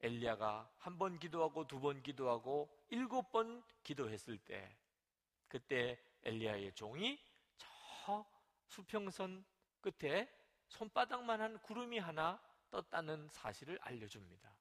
엘리야가 0.00 0.72
한 0.78 0.96
번 0.98 1.18
기도하고 1.18 1.66
두 1.66 1.78
번 1.78 2.02
기도하고 2.02 2.74
일곱 2.88 3.30
번 3.32 3.62
기도했을 3.82 4.38
때 4.38 4.74
그때 5.46 6.02
엘리야의 6.22 6.72
종이 6.74 7.20
저 7.58 8.26
수평선 8.68 9.44
끝에 9.82 10.26
손바닥만한 10.68 11.60
구름이 11.60 11.98
하나 11.98 12.40
떴다는 12.70 13.28
사실을 13.30 13.78
알려줍니다. 13.82 14.54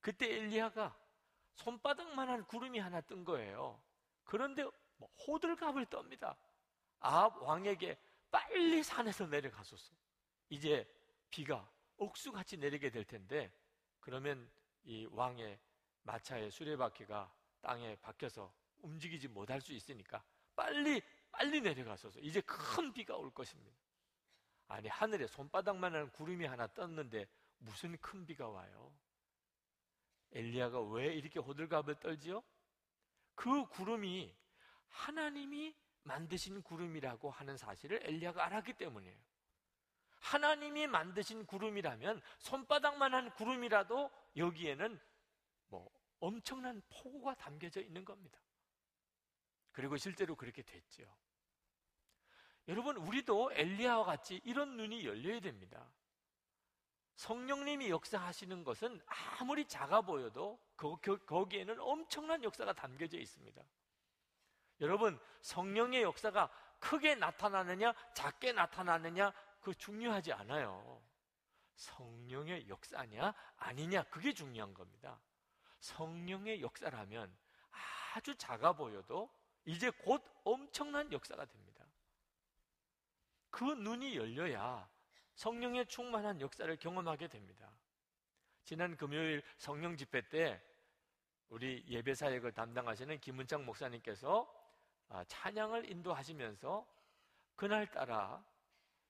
그때 0.00 0.36
엘리야가 0.36 0.96
손바닥만한 1.54 2.46
구름이 2.46 2.78
하나 2.78 3.00
뜬 3.00 3.24
거예요. 3.24 3.82
그런데 4.24 4.64
뭐 4.96 5.08
호들갑을 5.26 5.86
떱니다. 5.86 6.36
아합 7.00 7.36
왕에게 7.42 7.98
빨리 8.30 8.82
산에서 8.82 9.26
내려가소서. 9.26 9.94
이제 10.50 10.88
비가 11.30 11.70
옥수같이 11.96 12.56
내리게 12.56 12.90
될 12.90 13.04
텐데 13.04 13.52
그러면 14.00 14.50
이 14.84 15.06
왕의 15.10 15.58
마차의 16.02 16.50
수레바퀴가 16.50 17.32
땅에 17.60 17.96
박혀서 17.96 18.52
움직이지 18.78 19.28
못할 19.28 19.60
수 19.60 19.72
있으니까 19.72 20.22
빨리 20.54 21.02
빨리 21.30 21.60
내려가소서. 21.60 22.20
이제 22.20 22.40
큰 22.42 22.92
비가 22.92 23.16
올 23.16 23.30
것입니다. 23.32 23.76
아니 24.68 24.88
하늘에 24.88 25.26
손바닥만한 25.26 26.10
구름이 26.12 26.46
하나 26.46 26.66
떴는데 26.68 27.26
무슨 27.58 27.96
큰 27.98 28.24
비가 28.26 28.48
와요? 28.48 28.92
엘리야가 30.32 30.80
왜 30.82 31.14
이렇게 31.14 31.40
호들갑을 31.40 31.96
떨지요? 31.96 32.42
그 33.34 33.66
구름이 33.66 34.34
하나님이 34.88 35.74
만드신 36.02 36.62
구름이라고 36.62 37.30
하는 37.30 37.56
사실을 37.56 38.00
엘리야가 38.02 38.44
알았기 38.44 38.74
때문이에요. 38.74 39.18
하나님이 40.20 40.86
만드신 40.86 41.46
구름이라면 41.46 42.20
손바닥만한 42.38 43.30
구름이라도 43.34 44.10
여기에는 44.36 45.00
뭐 45.68 45.90
엄청난 46.20 46.82
폭우가 46.88 47.34
담겨져 47.36 47.80
있는 47.80 48.04
겁니다. 48.04 48.38
그리고 49.72 49.96
실제로 49.96 50.34
그렇게 50.34 50.62
됐죠. 50.62 51.04
여러분, 52.68 52.96
우리도 52.96 53.52
엘리야와 53.52 54.04
같이 54.04 54.40
이런 54.44 54.76
눈이 54.76 55.04
열려야 55.04 55.40
됩니다. 55.40 55.90
성령님이 57.16 57.90
역사하시는 57.90 58.62
것은 58.62 59.00
아무리 59.40 59.64
작아 59.64 60.02
보여도 60.02 60.60
거기에는 60.76 61.80
엄청난 61.80 62.44
역사가 62.44 62.74
담겨져 62.74 63.18
있습니다. 63.18 63.60
여러분, 64.80 65.18
성령의 65.40 66.02
역사가 66.02 66.48
크게 66.78 67.16
나타나느냐, 67.16 67.92
작게 68.14 68.52
나타나느냐, 68.52 69.32
그 69.60 69.74
중요하지 69.74 70.32
않아요. 70.34 71.02
성령의 71.74 72.68
역사냐, 72.68 73.34
아니냐, 73.56 74.04
그게 74.04 74.32
중요한 74.32 74.72
겁니다. 74.74 75.20
성령의 75.80 76.60
역사라면 76.62 77.36
아주 78.14 78.36
작아 78.36 78.74
보여도 78.74 79.28
이제 79.64 79.90
곧 79.90 80.22
엄청난 80.44 81.10
역사가 81.12 81.44
됩니다. 81.46 81.67
그 83.58 83.64
눈이 83.64 84.16
열려야 84.16 84.88
성령의 85.34 85.86
충만한 85.86 86.40
역사를 86.40 86.76
경험하게 86.76 87.26
됩니다. 87.26 87.68
지난 88.62 88.96
금요일 88.96 89.42
성령 89.56 89.96
집회 89.96 90.20
때 90.28 90.62
우리 91.48 91.84
예배 91.88 92.14
사역을 92.14 92.52
담당하시는 92.52 93.18
김은창 93.18 93.66
목사님께서 93.66 94.48
아, 95.08 95.24
찬양을 95.24 95.90
인도하시면서 95.90 96.86
그날따라 97.56 98.44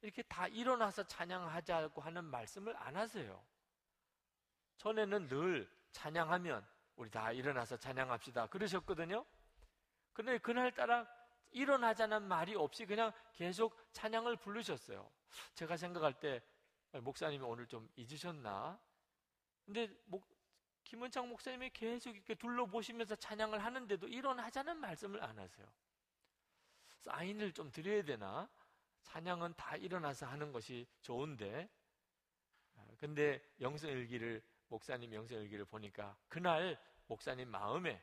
이렇게 0.01 0.23
다 0.23 0.47
일어나서 0.49 1.03
찬양하자고 1.07 2.01
하는 2.01 2.25
말씀을 2.25 2.75
안 2.79 2.97
하세요. 2.97 3.45
전에는 4.79 5.29
늘 5.29 5.71
찬양하면 5.93 6.67
우리 6.97 7.11
다 7.11 7.33
일어나서 7.33 7.77
찬양합시다. 7.77 8.47
그러셨거든요. 8.47 9.27
그런데 10.15 10.39
그날따라 10.39 11.07
일어나자는 11.51 12.23
말이 12.23 12.55
없이 12.55 12.87
그냥 12.87 13.13
계속 13.33 13.77
찬양을 13.93 14.37
부르셨어요. 14.37 15.11
제가 15.55 15.77
생각할 15.77 16.15
때 16.15 16.43
목사님이 16.93 17.45
오늘 17.45 17.67
좀 17.67 17.89
잊으셨나? 17.97 18.81
근데 19.65 19.89
목, 20.07 20.27
김원창 20.85 21.29
목사님이 21.29 21.71
계속 21.71 22.17
이렇게 22.17 22.35
둘러보시면서 22.35 23.17
찬양을 23.17 23.63
하는데도 23.63 24.09
일어나자는 24.09 24.79
말씀을 24.79 25.23
안 25.23 25.39
하세요. 25.39 25.67
사인을 27.01 27.53
좀 27.53 27.71
드려야 27.71 28.03
되나? 28.03 28.49
찬양은 29.03 29.55
다 29.55 29.77
일어나서 29.77 30.27
하는 30.27 30.53
것이 30.53 30.87
좋은데, 31.03 31.69
아, 32.77 32.87
근데 32.99 33.41
영성일기를, 33.61 34.43
목사님 34.69 35.13
영성일기를 35.13 35.65
보니까 35.67 36.17
그날 36.29 36.79
목사님 37.07 37.49
마음에 37.49 38.03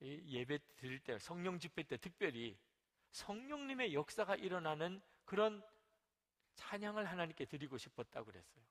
예배 0.00 0.58
드릴 0.76 0.98
때, 1.00 1.18
성령 1.18 1.58
집회 1.58 1.82
때 1.82 1.96
특별히 1.96 2.58
성령님의 3.12 3.94
역사가 3.94 4.36
일어나는 4.36 5.00
그런 5.24 5.62
찬양을 6.54 7.06
하나님께 7.06 7.46
드리고 7.46 7.78
싶었다고 7.78 8.26
그랬어요. 8.26 8.64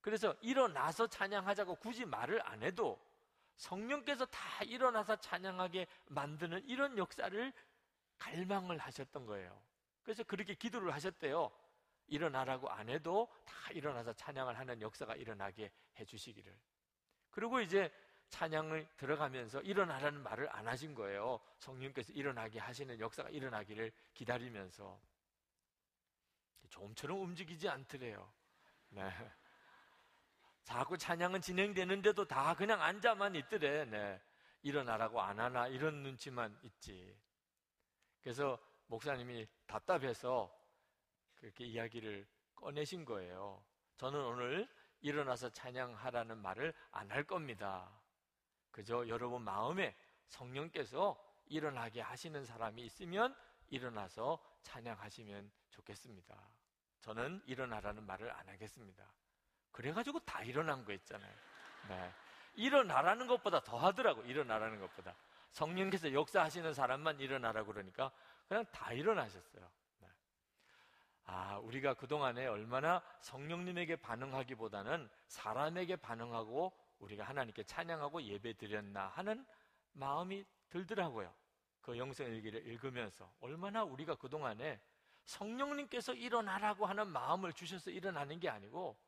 그래서 0.00 0.34
일어나서 0.40 1.06
찬양하자고 1.06 1.76
굳이 1.76 2.04
말을 2.04 2.46
안 2.46 2.62
해도 2.62 2.98
성령께서 3.56 4.26
다 4.26 4.64
일어나서 4.64 5.16
찬양하게 5.16 5.86
만드는 6.06 6.64
이런 6.68 6.96
역사를 6.96 7.52
갈망을 8.18 8.78
하셨던 8.78 9.26
거예요. 9.26 9.60
그래서 10.02 10.22
그렇게 10.24 10.54
기도를 10.54 10.92
하셨대요. 10.92 11.50
일어나라고 12.06 12.70
안 12.70 12.88
해도 12.88 13.28
다 13.44 13.54
일어나서 13.72 14.12
찬양을 14.14 14.58
하는 14.58 14.80
역사가 14.80 15.14
일어나게 15.16 15.70
해주시기를. 15.98 16.58
그리고 17.30 17.60
이제 17.60 17.92
찬양을 18.30 18.86
들어가면서 18.96 19.60
일어나라는 19.62 20.22
말을 20.22 20.54
안 20.54 20.68
하신 20.68 20.94
거예요. 20.94 21.40
성령께서 21.58 22.12
일어나게 22.12 22.58
하시는 22.58 22.98
역사가 22.98 23.30
일어나기를 23.30 23.92
기다리면서. 24.14 25.00
좀처럼 26.68 27.20
움직이지 27.20 27.68
않더래요. 27.68 28.30
네. 28.90 29.10
자꾸 30.64 30.98
찬양은 30.98 31.40
진행되는데도 31.40 32.26
다 32.26 32.54
그냥 32.54 32.82
앉아만 32.82 33.34
있더래. 33.36 33.86
네. 33.86 34.20
일어나라고 34.62 35.20
안 35.22 35.40
하나 35.40 35.66
이런 35.66 36.02
눈치만 36.02 36.58
있지. 36.62 37.16
그래서 38.20 38.58
목사님이 38.86 39.48
답답해서 39.66 40.54
그렇게 41.36 41.64
이야기를 41.64 42.26
꺼내신 42.54 43.04
거예요. 43.04 43.64
저는 43.96 44.20
오늘 44.20 44.68
일어나서 45.00 45.48
찬양하라는 45.50 46.38
말을 46.38 46.74
안 46.90 47.10
할 47.10 47.24
겁니다. 47.24 47.90
그저 48.78 49.08
여러분 49.08 49.42
마음에 49.42 49.92
성령께서 50.28 51.20
일어나게 51.46 52.00
하시는 52.00 52.44
사람이 52.44 52.80
있으면 52.84 53.34
일어나서 53.70 54.38
찬양하시면 54.62 55.50
좋겠습니다. 55.70 56.36
저는 57.00 57.42
일어나라는 57.46 58.06
말을 58.06 58.30
안 58.30 58.48
하겠습니다. 58.48 59.04
그래가지고 59.72 60.20
다 60.20 60.44
일어난 60.44 60.84
거 60.84 60.92
있잖아요. 60.92 61.34
네. 61.88 62.12
일어나라는 62.54 63.26
것보다 63.26 63.64
더 63.64 63.78
하더라고, 63.78 64.22
일어나라는 64.22 64.78
것보다. 64.78 65.12
성령께서 65.50 66.12
역사하시는 66.12 66.72
사람만 66.72 67.18
일어나라 67.18 67.64
그러니까 67.64 68.12
그냥 68.46 68.64
다 68.70 68.92
일어나셨어요. 68.92 69.68
네. 69.98 70.08
아, 71.24 71.58
우리가 71.58 71.94
그동안에 71.94 72.46
얼마나 72.46 73.02
성령님에게 73.22 73.96
반응하기보다는 73.96 75.10
사람에게 75.26 75.96
반응하고 75.96 76.72
우리가 76.98 77.24
하나님께 77.24 77.64
찬양하고 77.64 78.22
예배 78.22 78.54
드렸나 78.54 79.08
하는 79.08 79.46
마음이 79.92 80.44
들더라고요. 80.68 81.32
그 81.80 81.96
영성 81.96 82.26
일기를 82.26 82.66
읽으면서 82.66 83.32
얼마나 83.40 83.82
우리가 83.84 84.16
그동안에 84.16 84.80
성령님께서 85.24 86.14
일어나라고 86.14 86.86
하는 86.86 87.08
마음을 87.08 87.52
주셔서 87.52 87.90
일어나는 87.90 88.40
게 88.40 88.48
아니고 88.48 88.98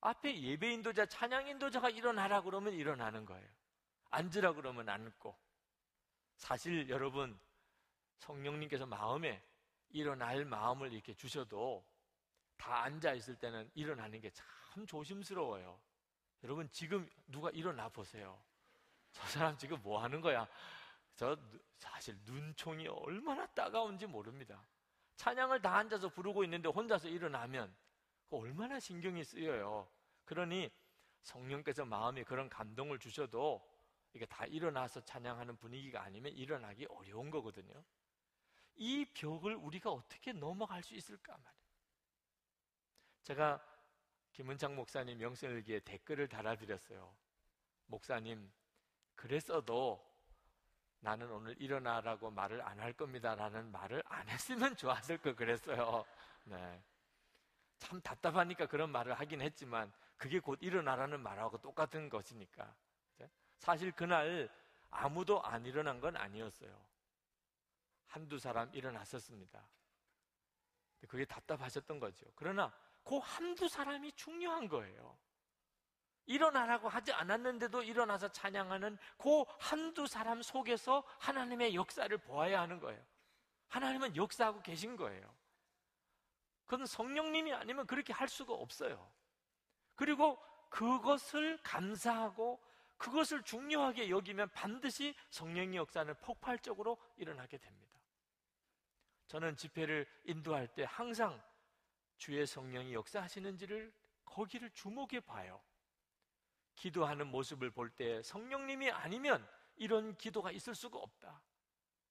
앞에 0.00 0.40
예배 0.40 0.72
인도자, 0.72 1.06
찬양 1.06 1.46
인도자가 1.48 1.90
일어나라 1.90 2.40
그러면 2.42 2.72
일어나는 2.74 3.24
거예요. 3.24 3.48
앉으라 4.10 4.52
그러면 4.54 4.88
앉고. 4.88 5.36
사실 6.36 6.88
여러분 6.88 7.38
성령님께서 8.18 8.84
마음에 8.86 9.42
일어날 9.90 10.44
마음을 10.44 10.92
이렇게 10.92 11.14
주셔도 11.14 11.84
다 12.56 12.82
앉아 12.82 13.12
있을 13.14 13.36
때는 13.36 13.70
일어나는 13.74 14.20
게 14.20 14.30
참 14.30 14.86
조심스러워요. 14.86 15.78
여러분 16.44 16.68
지금 16.70 17.08
누가 17.28 17.50
일어나 17.50 17.88
보세요. 17.88 18.42
저 19.12 19.22
사람 19.26 19.56
지금 19.56 19.80
뭐 19.82 20.02
하는 20.02 20.20
거야? 20.20 20.48
저 21.14 21.36
사실 21.78 22.18
눈총이 22.24 22.88
얼마나 22.88 23.46
따가운지 23.46 24.06
모릅니다. 24.06 24.64
찬양을 25.16 25.62
다 25.62 25.76
앉아서 25.76 26.08
부르고 26.08 26.42
있는데 26.44 26.68
혼자서 26.68 27.08
일어나면 27.08 27.74
얼마나 28.30 28.80
신경이 28.80 29.22
쓰여요. 29.22 29.88
그러니 30.24 30.70
성령께서 31.22 31.84
마음에 31.84 32.24
그런 32.24 32.48
감동을 32.48 32.98
주셔도 32.98 33.64
이게 34.14 34.26
다 34.26 34.44
일어나서 34.46 35.00
찬양하는 35.04 35.56
분위기가 35.58 36.02
아니면 36.02 36.32
일어나기 36.32 36.86
어려운 36.86 37.30
거거든요. 37.30 37.84
이 38.74 39.04
벽을 39.14 39.54
우리가 39.54 39.90
어떻게 39.90 40.32
넘어갈 40.32 40.82
수 40.82 40.94
있을까 40.94 41.32
말이에요. 41.36 41.62
제가 43.22 43.71
김은창 44.32 44.74
목사님 44.74 45.18
명성일기에 45.18 45.80
댓글을 45.80 46.28
달아드렸어요. 46.28 47.14
목사님, 47.86 48.50
그랬어도 49.14 50.02
나는 51.00 51.30
오늘 51.30 51.60
일어나라고 51.60 52.30
말을 52.30 52.62
안 52.62 52.80
할 52.80 52.92
겁니다라는 52.92 53.70
말을 53.70 54.02
안 54.06 54.28
했으면 54.28 54.76
좋았을 54.76 55.18
거 55.18 55.34
그랬어요. 55.34 56.04
네. 56.44 56.82
참 57.78 58.00
답답하니까 58.00 58.66
그런 58.66 58.90
말을 58.90 59.14
하긴 59.14 59.42
했지만 59.42 59.92
그게 60.16 60.38
곧 60.40 60.58
일어나라는 60.62 61.20
말하고 61.20 61.58
똑같은 61.58 62.08
것이니까. 62.08 62.74
사실 63.58 63.92
그날 63.92 64.50
아무도 64.90 65.40
안 65.44 65.64
일어난 65.66 66.00
건 66.00 66.16
아니었어요. 66.16 66.84
한두 68.06 68.38
사람 68.38 68.72
일어났었습니다. 68.74 69.64
그게 71.08 71.24
답답하셨던 71.24 72.00
거죠. 72.00 72.26
그러나 72.34 72.72
그 73.04 73.18
한두 73.18 73.68
사람이 73.68 74.12
중요한 74.12 74.68
거예요. 74.68 75.18
일어나라고 76.26 76.88
하지 76.88 77.12
않았는데도 77.12 77.82
일어나서 77.82 78.30
찬양하는 78.30 78.96
그 79.18 79.42
한두 79.58 80.06
사람 80.06 80.40
속에서 80.42 81.04
하나님의 81.18 81.74
역사를 81.74 82.16
보아야 82.18 82.60
하는 82.60 82.78
거예요. 82.78 83.04
하나님은 83.68 84.16
역사하고 84.16 84.62
계신 84.62 84.96
거예요. 84.96 85.34
그건 86.66 86.86
성령님이 86.86 87.52
아니면 87.52 87.86
그렇게 87.86 88.12
할 88.12 88.28
수가 88.28 88.54
없어요. 88.54 89.10
그리고 89.94 90.38
그것을 90.70 91.58
감사하고 91.62 92.62
그것을 92.96 93.42
중요하게 93.42 94.10
여기면 94.10 94.50
반드시 94.50 95.14
성령의 95.30 95.76
역사는 95.76 96.14
폭발적으로 96.20 96.98
일어나게 97.16 97.58
됩니다. 97.58 98.00
저는 99.26 99.56
집회를 99.56 100.06
인도할 100.24 100.68
때 100.68 100.84
항상 100.88 101.42
주의 102.22 102.46
성령이 102.46 102.94
역사하시는지를 102.94 103.92
거기를 104.24 104.70
주목해 104.70 105.18
봐요. 105.26 105.60
기도하는 106.76 107.26
모습을 107.26 107.72
볼 107.72 107.90
때 107.96 108.22
성령님이 108.22 108.92
아니면 108.92 109.44
이런 109.74 110.16
기도가 110.16 110.52
있을 110.52 110.76
수가 110.76 111.00
없다. 111.00 111.42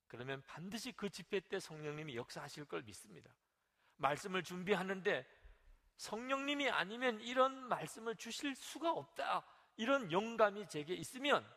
그러면 0.08 0.44
반드시 0.46 0.92
그 0.92 1.10
집회 1.10 1.40
때 1.40 1.62
성령님이 1.62 2.18
역사하실 2.18 2.66
걸 2.66 2.82
믿습니다. 2.82 3.34
말씀을 3.96 4.44
준비하는데 4.44 5.26
성령님이 5.96 6.70
아니면 6.70 7.22
이런 7.22 7.70
말씀을 7.70 8.18
주실 8.18 8.54
수가 8.54 8.92
없다. 8.92 9.46
이런 9.78 10.12
영감이 10.12 10.68
제게 10.68 10.94
있으면 10.94 11.50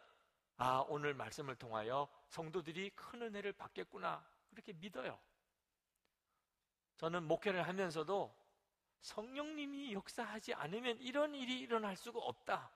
아, 0.59 0.85
오늘 0.87 1.13
말씀을 1.13 1.57
통하여 1.57 2.09
성도들이 2.29 2.91
큰 2.91 3.23
은혜를 3.23 3.55
받겠구나. 3.55 4.25
그렇게 4.51 4.73
믿어요. 4.75 5.19
저는 6.99 7.25
목회를 7.25 7.67
하면서도 7.67 8.44
성령님이 9.05 9.93
역사하지 9.93 10.55
않으면 10.55 10.99
이런 10.99 11.35
일이 11.35 11.61
일어날 11.61 11.95
수가 11.95 12.21
없다. 12.21 12.73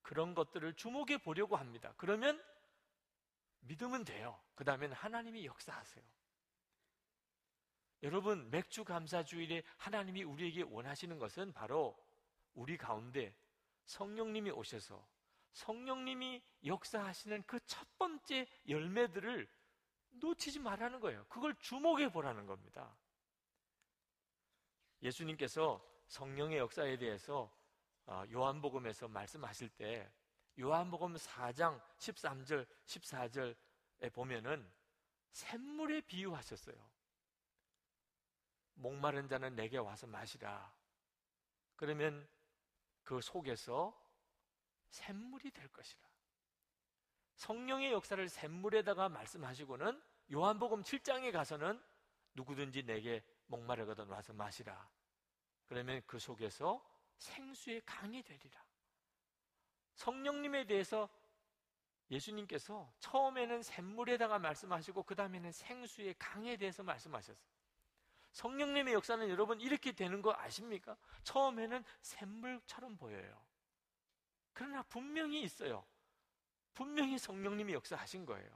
그런 0.00 0.34
것들을 0.34 0.74
주목해 0.74 1.18
보려고 1.18 1.56
합니다. 1.56 1.92
그러면 1.98 2.42
믿으면 3.60 4.04
돼요. 4.04 4.40
그 4.54 4.64
다음엔 4.64 4.92
하나님이 4.92 5.44
역사하세요. 5.44 6.02
여러분, 8.02 8.50
맥주 8.50 8.84
감사 8.84 9.22
주일에 9.22 9.62
하나님이 9.76 10.22
우리에게 10.22 10.62
원하시는 10.62 11.18
것은 11.18 11.52
바로 11.52 11.94
우리 12.54 12.78
가운데 12.78 13.36
성령님이 13.84 14.50
오셔서 14.52 15.06
성령님이 15.52 16.42
역사하시는 16.64 17.42
그 17.42 17.60
첫 17.66 17.86
번째 17.98 18.48
열매들을 18.66 19.46
놓치지 20.12 20.60
말라는 20.60 21.00
거예요. 21.00 21.26
그걸 21.28 21.54
주목해 21.56 22.10
보라는 22.10 22.46
겁니다. 22.46 22.96
예수님께서 25.02 25.84
성령의 26.08 26.58
역사에 26.58 26.96
대해서 26.96 27.50
어, 28.06 28.24
요한복음에서 28.32 29.08
말씀하실 29.08 29.68
때 29.70 30.10
요한복음 30.58 31.14
4장 31.14 31.80
13절, 31.98 32.66
14절에 32.84 34.12
보면은 34.12 34.68
샘물에 35.30 36.00
비유하셨어요. 36.02 36.76
목마른 38.74 39.28
자는 39.28 39.54
내게 39.54 39.78
와서 39.78 40.06
마시라. 40.06 40.74
그러면 41.76 42.28
그 43.02 43.20
속에서 43.20 43.96
샘물이 44.88 45.50
될 45.50 45.68
것이라. 45.68 46.00
성령의 47.36 47.92
역사를 47.92 48.28
샘물에다가 48.28 49.08
말씀하시고는 49.08 50.02
요한복음 50.32 50.82
7장에 50.82 51.32
가서는 51.32 51.82
누구든지 52.34 52.82
내게 52.82 53.24
목마르거든 53.50 54.06
와서 54.06 54.32
마시라. 54.32 54.88
그러면 55.66 56.02
그 56.06 56.18
속에서 56.18 56.84
생수의 57.18 57.82
강이 57.84 58.22
되리라. 58.22 58.64
성령님에 59.94 60.66
대해서 60.66 61.08
예수님께서 62.10 62.92
처음에는 63.00 63.62
샘물에다가 63.62 64.38
말씀하시고 64.38 65.02
그 65.02 65.14
다음에는 65.14 65.52
생수의 65.52 66.14
강에 66.18 66.56
대해서 66.56 66.82
말씀하셨어요. 66.82 67.50
성령님의 68.32 68.94
역사는 68.94 69.28
여러분 69.28 69.60
이렇게 69.60 69.92
되는 69.92 70.22
거 70.22 70.32
아십니까? 70.32 70.96
처음에는 71.24 71.84
샘물처럼 72.00 72.96
보여요. 72.96 73.44
그러나 74.52 74.82
분명히 74.84 75.42
있어요. 75.42 75.84
분명히 76.74 77.18
성령님이 77.18 77.74
역사하신 77.74 78.24
거예요. 78.26 78.50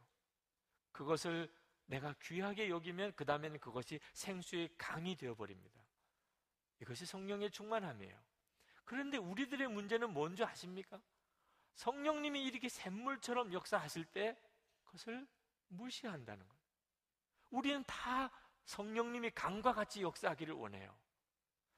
그것을 0.92 1.52
내가 1.86 2.14
귀하게 2.22 2.70
여기면 2.70 3.14
그 3.14 3.24
다음에는 3.24 3.58
그것이 3.58 4.00
생수의 4.12 4.70
강이 4.78 5.16
되어버립니다. 5.16 5.80
이것이 6.80 7.06
성령의 7.06 7.50
충만함이에요. 7.50 8.18
그런데 8.84 9.16
우리들의 9.16 9.68
문제는 9.68 10.10
뭔지 10.10 10.44
아십니까? 10.44 11.00
성령님이 11.74 12.42
이렇게 12.44 12.68
샘물처럼 12.68 13.52
역사하실 13.52 14.04
때 14.06 14.38
그것을 14.84 15.26
무시한다는 15.68 16.46
거예요. 16.46 16.64
우리는 17.50 17.84
다 17.84 18.30
성령님이 18.64 19.30
강과 19.30 19.74
같이 19.74 20.02
역사하기를 20.02 20.54
원해요. 20.54 20.96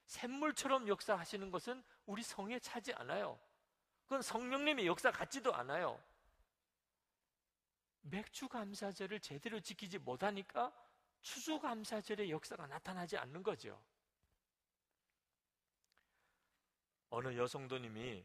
샘물처럼 0.07 0.89
역사하시는 0.89 1.51
것은 1.51 1.83
우리 2.07 2.23
성에 2.23 2.59
차지 2.61 2.93
않아요. 2.95 3.41
그건 4.05 4.23
성령님의 4.23 4.87
역사 4.87 5.11
같지도 5.11 5.55
않아요. 5.55 6.01
맥주 8.11 8.49
감사절을 8.49 9.21
제대로 9.21 9.61
지키지 9.61 9.99
못하니까 9.99 10.73
추수 11.23 11.59
감사절의 11.59 12.31
역사가 12.31 12.67
나타나지 12.67 13.17
않는 13.17 13.43
거죠. 13.43 13.83
어느 17.11 17.37
여성도님이 17.37 18.25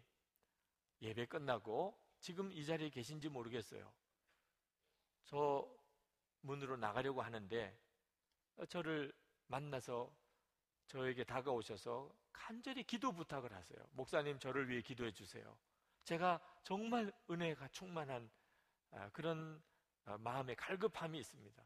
예배 1.02 1.26
끝나고 1.26 1.98
지금 2.20 2.52
이 2.52 2.66
자리에 2.66 2.90
계신지 2.90 3.30
모르겠어요. 3.30 3.92
저 5.24 5.68
문으로 6.42 6.78
나가려고 6.78 7.22
하는데 7.22 7.80
저를 8.70 9.14
만나서 9.48 10.14
저에게 10.88 11.24
다가오셔서 11.24 12.14
간절히 12.32 12.84
기도 12.84 13.12
부탁을 13.12 13.52
하세요. 13.54 13.80
목사님 13.92 14.40
저를 14.40 14.70
위해 14.70 14.82
기도해 14.82 15.12
주세요. 15.12 15.58
제가 16.04 16.40
정말 16.64 17.12
은혜가 17.30 17.68
충만한 17.70 18.30
아, 18.92 19.10
그런 19.10 19.56
아, 19.56 19.71
마음의 20.06 20.56
갈급함이 20.56 21.20
있습니다. 21.20 21.64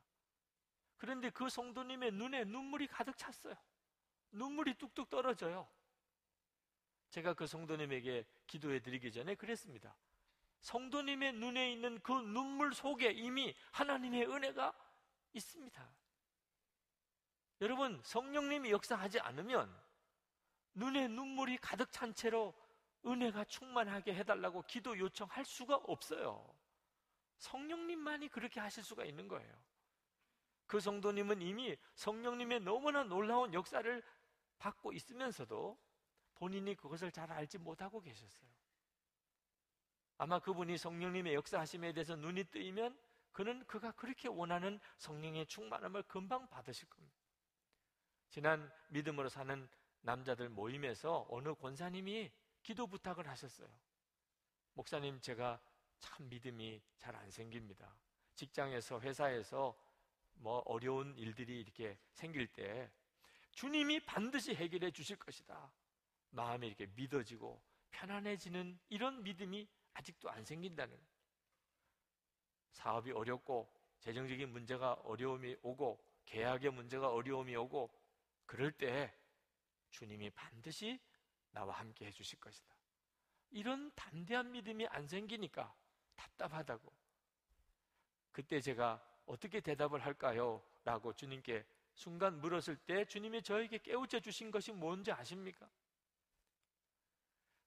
그런데 0.98 1.30
그 1.30 1.50
성도님의 1.50 2.12
눈에 2.12 2.46
눈물이 2.46 2.88
가득 2.88 3.18
찼어요. 3.18 3.56
눈물이 4.32 4.76
뚝뚝 4.76 5.10
떨어져요. 5.10 5.68
제가 7.10 7.34
그 7.34 7.48
성도님에게 7.48 8.26
기도해 8.48 8.82
드리기 8.82 9.12
전에 9.12 9.36
그랬습니다. 9.36 9.96
성도님의 10.60 11.34
눈에 11.34 11.72
있는 11.72 12.00
그 12.02 12.12
눈물 12.12 12.74
속에 12.74 13.12
이미 13.12 13.56
하나님의 13.72 14.26
은혜가 14.28 14.74
있습니다. 15.34 15.90
여러분, 17.62 18.02
성령님이 18.04 18.72
역사하지 18.72 19.20
않으면 19.20 19.74
눈에 20.74 21.08
눈물이 21.08 21.58
가득 21.58 21.92
찬 21.92 22.14
채로 22.14 22.54
은혜가 23.06 23.46
충만하게 23.46 24.16
해달라고 24.16 24.64
기도 24.64 24.98
요청할 24.98 25.46
수가 25.46 25.76
없어요. 25.76 26.54
성령님만이 27.38 28.30
그렇게 28.30 28.60
하실 28.60 28.84
수가 28.84 29.06
있는 29.06 29.28
거예요. 29.28 29.54
그 30.68 30.80
성도님은 30.80 31.42
이미 31.42 31.78
성령님의 31.96 32.62
너무나 32.62 33.04
놀라운 33.04 33.54
역사를 33.54 34.04
받고 34.58 34.94
있으면서도 34.94 35.78
본인이 36.36 36.76
그것을 36.76 37.12
잘 37.12 37.32
알지 37.32 37.60
못하고 37.60 38.02
계셨어요. 38.02 38.50
아마 40.18 40.40
그분이 40.40 40.78
성령님의 40.78 41.34
역사하심에 41.36 41.94
대해서 41.94 42.16
눈이 42.16 42.46
뜨이면 42.46 42.98
그는 43.32 43.66
그가 43.68 43.92
그렇게 43.92 44.30
원하는 44.30 44.80
성령의 44.98 45.46
충만함을 45.48 46.04
금방 46.04 46.50
받으실 46.50 46.90
겁니다. 46.90 47.18
지난 48.30 48.72
믿음으로 48.90 49.28
사는 49.30 49.70
남자들 50.02 50.50
모임에서 50.50 51.26
어느 51.30 51.54
권사님이 51.54 52.32
기도 52.64 52.88
부탁을 52.88 53.28
하셨어요. 53.28 53.68
목사님, 54.74 55.20
제가 55.20 55.60
참 56.06 56.30
믿음이 56.30 56.82
잘 57.00 57.16
안 57.16 57.32
생깁니다. 57.32 57.98
직장에서, 58.36 59.02
회사에서 59.02 59.76
뭐 60.36 60.60
어려운 60.66 61.18
일들이 61.18 61.60
이렇게 61.60 61.98
생길 62.14 62.46
때 62.48 62.92
주님이 63.54 64.06
반드시 64.06 64.54
해결해 64.54 64.92
주실 64.92 65.18
것이다. 65.18 65.72
마음이 66.30 66.68
이렇게 66.68 66.86
믿어지고 66.96 67.60
편안해지는 67.90 68.78
이런 68.90 69.24
믿음이 69.24 69.68
아직도 69.94 70.30
안 70.30 70.44
생긴다는 70.44 70.96
사업이 72.74 73.12
어렵고 73.12 73.74
재정적인 74.02 74.50
문제가 74.50 74.94
어려움이 75.06 75.56
오고 75.64 76.04
계약의 76.26 76.72
문제가 76.72 77.10
어려움이 77.10 77.56
오고 77.56 77.90
그럴 78.46 78.72
때 78.72 79.18
주님이 79.90 80.30
반드시 80.32 81.00
나와 81.52 81.80
함께 81.80 82.06
해주실 82.08 82.40
것이다. 82.40 82.76
이런 83.52 83.92
담대한 83.96 84.52
믿음이 84.52 84.86
안 84.88 85.08
생기니까 85.08 85.74
답답하다고. 86.26 86.92
그때 88.32 88.60
제가 88.60 89.02
어떻게 89.26 89.60
대답을 89.62 90.04
할까요? 90.04 90.64
라고 90.84 91.14
주님께 91.14 91.66
순간 91.94 92.40
물었을 92.42 92.76
때 92.76 93.06
주님이 93.06 93.42
저에게 93.42 93.78
깨우쳐 93.78 94.20
주신 94.20 94.52
것이 94.52 94.72
뭔지 94.72 95.12
아십니까? 95.12 95.70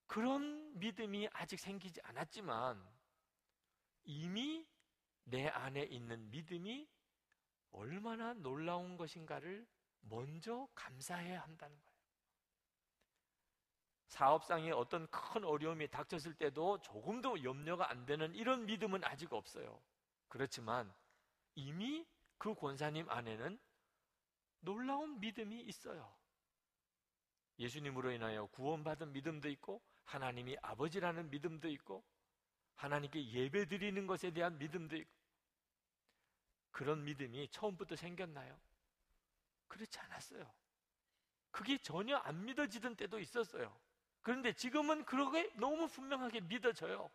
그런 0.07 0.79
믿음이 0.79 1.29
아직 1.33 1.59
생기지 1.59 2.01
않았지만 2.03 2.83
이미 4.05 4.67
내 5.25 5.49
안에 5.49 5.83
있는 5.85 6.31
믿음이 6.31 6.89
얼마나 7.71 8.33
놀라운 8.35 8.97
것인가를 8.97 9.67
먼저 10.01 10.67
감사해야 10.75 11.43
한다는 11.43 11.77
거예요. 11.77 11.88
사업상에 14.09 14.71
어떤 14.71 15.07
큰 15.11 15.45
어려움이 15.45 15.89
닥쳤을 15.89 16.35
때도 16.35 16.81
조금도 16.81 17.45
염려가 17.45 17.91
안 17.91 18.07
되는 18.07 18.35
이런 18.35 18.67
믿음은 18.67 19.05
아직 19.05 19.33
없어요. 19.33 19.81
그렇지만 20.29 20.93
이미 21.55 22.07
그 22.39 22.55
권사님 22.55 23.09
안에는 23.09 23.59
놀라운 24.61 25.21
믿음이 25.21 25.61
있어요. 25.61 26.13
예수님으로 27.59 28.11
인하여 28.13 28.47
구원받은 28.47 29.13
믿음도 29.13 29.49
있고 29.51 29.83
하나님이 30.05 30.57
아버지라는 30.63 31.31
믿음도 31.31 31.69
있고 31.69 32.05
하나님께 32.77 33.29
예배 33.29 33.67
드리는 33.67 34.07
것에 34.07 34.31
대한 34.31 34.57
믿음도 34.59 34.97
있고 34.97 35.19
그런 36.71 37.05
믿음이 37.05 37.49
처음부터 37.49 37.97
생겼나요? 37.97 38.59
그렇지 39.67 39.99
않았어요. 39.99 40.51
그게 41.51 41.77
전혀 41.79 42.17
안 42.17 42.45
믿어지던 42.45 42.97
때도 42.97 43.19
있었어요. 43.19 43.77
그런데 44.23 44.53
지금은 44.53 45.05
그러게 45.05 45.51
너무 45.55 45.89
분명하게 45.89 46.41
믿어져요. 46.43 47.11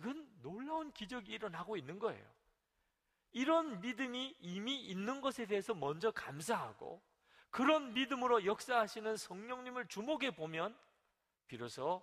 이건 0.00 0.28
놀라운 0.42 0.92
기적이 0.92 1.32
일어나고 1.32 1.76
있는 1.76 1.98
거예요. 1.98 2.24
이런 3.32 3.80
믿음이 3.80 4.36
이미 4.40 4.80
있는 4.84 5.20
것에 5.20 5.46
대해서 5.46 5.74
먼저 5.74 6.10
감사하고 6.10 7.02
그런 7.50 7.94
믿음으로 7.94 8.44
역사하시는 8.44 9.16
성령님을 9.16 9.88
주목해 9.88 10.34
보면 10.34 10.78
비로소 11.46 12.02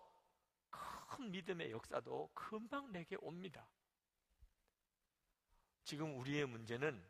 큰 0.69 1.31
믿음의 1.31 1.71
역사도 1.71 2.31
금방 2.33 2.91
내게 2.91 3.15
옵니다. 3.19 3.67
지금 5.83 6.17
우리의 6.19 6.45
문제는 6.47 7.01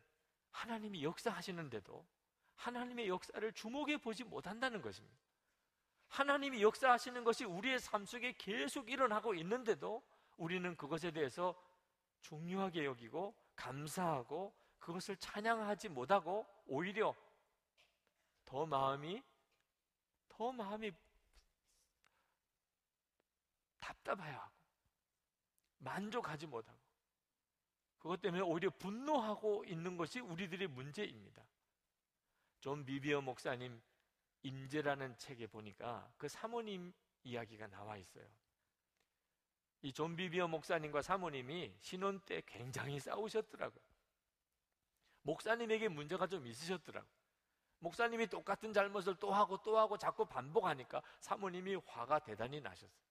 하나님이 0.50 1.02
역사하시는데도 1.02 2.06
하나님의 2.56 3.08
역사를 3.08 3.52
주목해 3.52 3.98
보지 3.98 4.24
못한다는 4.24 4.82
것입니다. 4.82 5.25
하나님이 6.08 6.62
역사하시는 6.62 7.24
것이 7.24 7.44
우리의 7.44 7.78
삶 7.80 8.04
속에 8.04 8.32
계속 8.38 8.90
일어나고 8.90 9.34
있는데도 9.34 10.02
우리는 10.36 10.76
그것에 10.76 11.10
대해서 11.10 11.54
중요하게 12.20 12.84
여기고 12.84 13.34
감사하고 13.54 14.54
그것을 14.78 15.16
찬양하지 15.16 15.88
못하고 15.88 16.46
오히려 16.66 17.14
더 18.44 18.66
마음이 18.66 19.22
더 20.28 20.52
마음이 20.52 20.92
답답해하고 23.80 24.54
만족하지 25.78 26.46
못하고 26.46 26.78
그것 27.98 28.20
때문에 28.20 28.42
오히려 28.42 28.70
분노하고 28.70 29.64
있는 29.64 29.96
것이 29.96 30.20
우리들의 30.20 30.68
문제입니다. 30.68 31.44
존 32.60 32.84
비비어 32.84 33.20
목사님 33.20 33.80
임재라는 34.42 35.16
책에 35.18 35.46
보니까 35.46 36.10
그 36.16 36.28
사모님 36.28 36.92
이야기가 37.24 37.66
나와 37.66 37.96
있어요. 37.96 38.26
이 39.82 39.92
존 39.92 40.11
비비어 40.11 40.48
목사님과 40.48 41.02
사모님이 41.02 41.74
신혼 41.80 42.20
때 42.20 42.42
굉장히 42.46 42.98
싸우셨더라고요. 42.98 43.84
목사님에게 45.22 45.88
문제가 45.88 46.26
좀 46.26 46.46
있으셨더라고요. 46.46 47.10
목사님이 47.78 48.26
똑같은 48.28 48.72
잘못을 48.72 49.16
또 49.16 49.32
하고 49.32 49.60
또 49.62 49.76
하고 49.78 49.98
자꾸 49.98 50.24
반복하니까 50.24 51.02
사모님이 51.20 51.76
화가 51.86 52.20
대단히 52.20 52.60
나셨어요. 52.60 53.06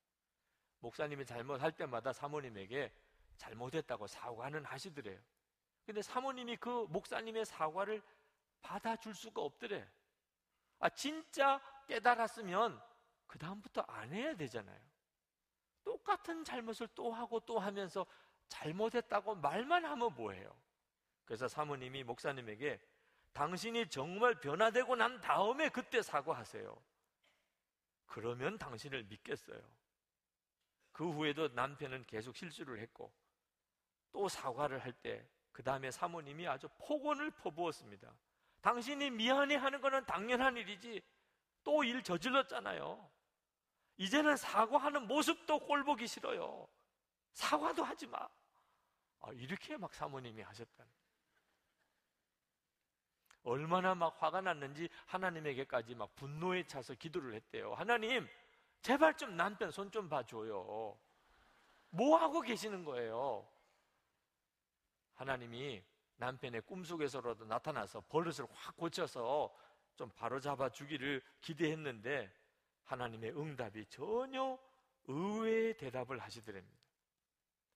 목사님이 0.80 1.26
잘못할 1.26 1.72
때마다 1.72 2.14
사모님에게 2.14 2.92
잘못했다고 3.38 4.08
사과는 4.08 4.66
하시더래요. 4.66 5.20
근데 5.86 6.02
사모님이 6.02 6.58
그 6.58 6.88
목사님의 6.90 7.46
사과를 7.46 8.02
받아줄 8.62 9.14
수가 9.14 9.42
없더래. 9.42 9.88
아, 10.80 10.90
진짜 10.90 11.62
깨달았으면 11.88 12.82
그다음부터 13.28 13.82
안 13.82 14.14
해야 14.14 14.36
되잖아요. 14.36 14.80
똑같은 15.84 16.44
잘못을 16.44 16.88
또 16.96 17.12
하고 17.12 17.40
또 17.42 17.60
하면서 17.60 18.06
잘못했다고 18.48 19.36
말만 19.36 19.86
하면 19.86 20.14
뭐해요? 20.16 20.56
그래서 21.26 21.48
사모님이 21.48 22.04
목사님에게 22.04 22.80
당신이 23.34 23.90
정말 23.90 24.40
변화되고 24.40 24.96
난 24.96 25.20
다음에 25.22 25.70
그때 25.70 26.02
사과하세요. 26.02 26.84
그러면 28.06 28.58
당신을 28.58 29.04
믿겠어요. 29.06 29.62
그 30.92 31.10
후에도 31.12 31.50
남편은 31.50 32.06
계속 32.06 32.36
실수를 32.36 32.80
했고 32.80 33.14
또 34.12 34.28
사과를 34.30 34.80
할 34.80 34.94
때 35.02 35.28
그 35.56 35.64
다음에 35.64 35.90
사모님이 35.90 36.50
아주 36.50 36.68
폭언을 36.80 37.32
퍼부었습니다. 37.32 38.14
당신이 38.66 39.12
미안해 39.12 39.58
하는 39.58 39.80
것은 39.80 40.04
당연한 40.08 40.58
일이지 40.58 41.00
또 41.64 41.84
일 41.84 42.02
저질렀잖아요. 42.02 43.12
이제는 43.98 44.36
사과하는 44.38 45.06
모습도 45.08 45.60
꼴보기 45.60 46.08
싫어요. 46.08 46.68
사과도 47.34 47.84
하지 47.84 48.08
마. 48.08 48.18
아, 49.20 49.32
이렇게 49.34 49.78
막 49.78 49.94
사모님이 49.94 50.42
하셨다는. 50.42 50.92
얼마나 53.44 53.94
막 53.94 54.20
화가 54.22 54.42
났는지 54.42 54.90
하나님에게까지 55.06 55.94
막 55.94 56.16
분노에 56.16 56.66
차서 56.66 56.96
기도를 56.96 57.36
했대요. 57.36 57.76
하나님, 57.76 58.28
제발 58.82 59.16
좀 59.16 59.36
남편 59.38 59.70
손 59.70 59.92
좀 59.92 60.10
봐줘요. 60.10 60.98
뭐 61.92 62.18
하고 62.18 62.42
계시는 62.42 62.84
거예요? 62.84 63.48
하나님이 65.14 65.84
남편의 66.18 66.62
꿈속에서라도 66.62 67.46
나타나서 67.46 68.02
버릇을 68.02 68.46
확 68.52 68.76
고쳐서 68.78 69.54
좀 69.96 70.10
바로잡아 70.12 70.70
주기를 70.70 71.22
기대했는데 71.42 72.34
하나님의 72.84 73.38
응답이 73.38 73.86
전혀 73.88 74.58
의외의 75.06 75.78
대답을 75.78 76.20
하시더랍니다. 76.20 76.84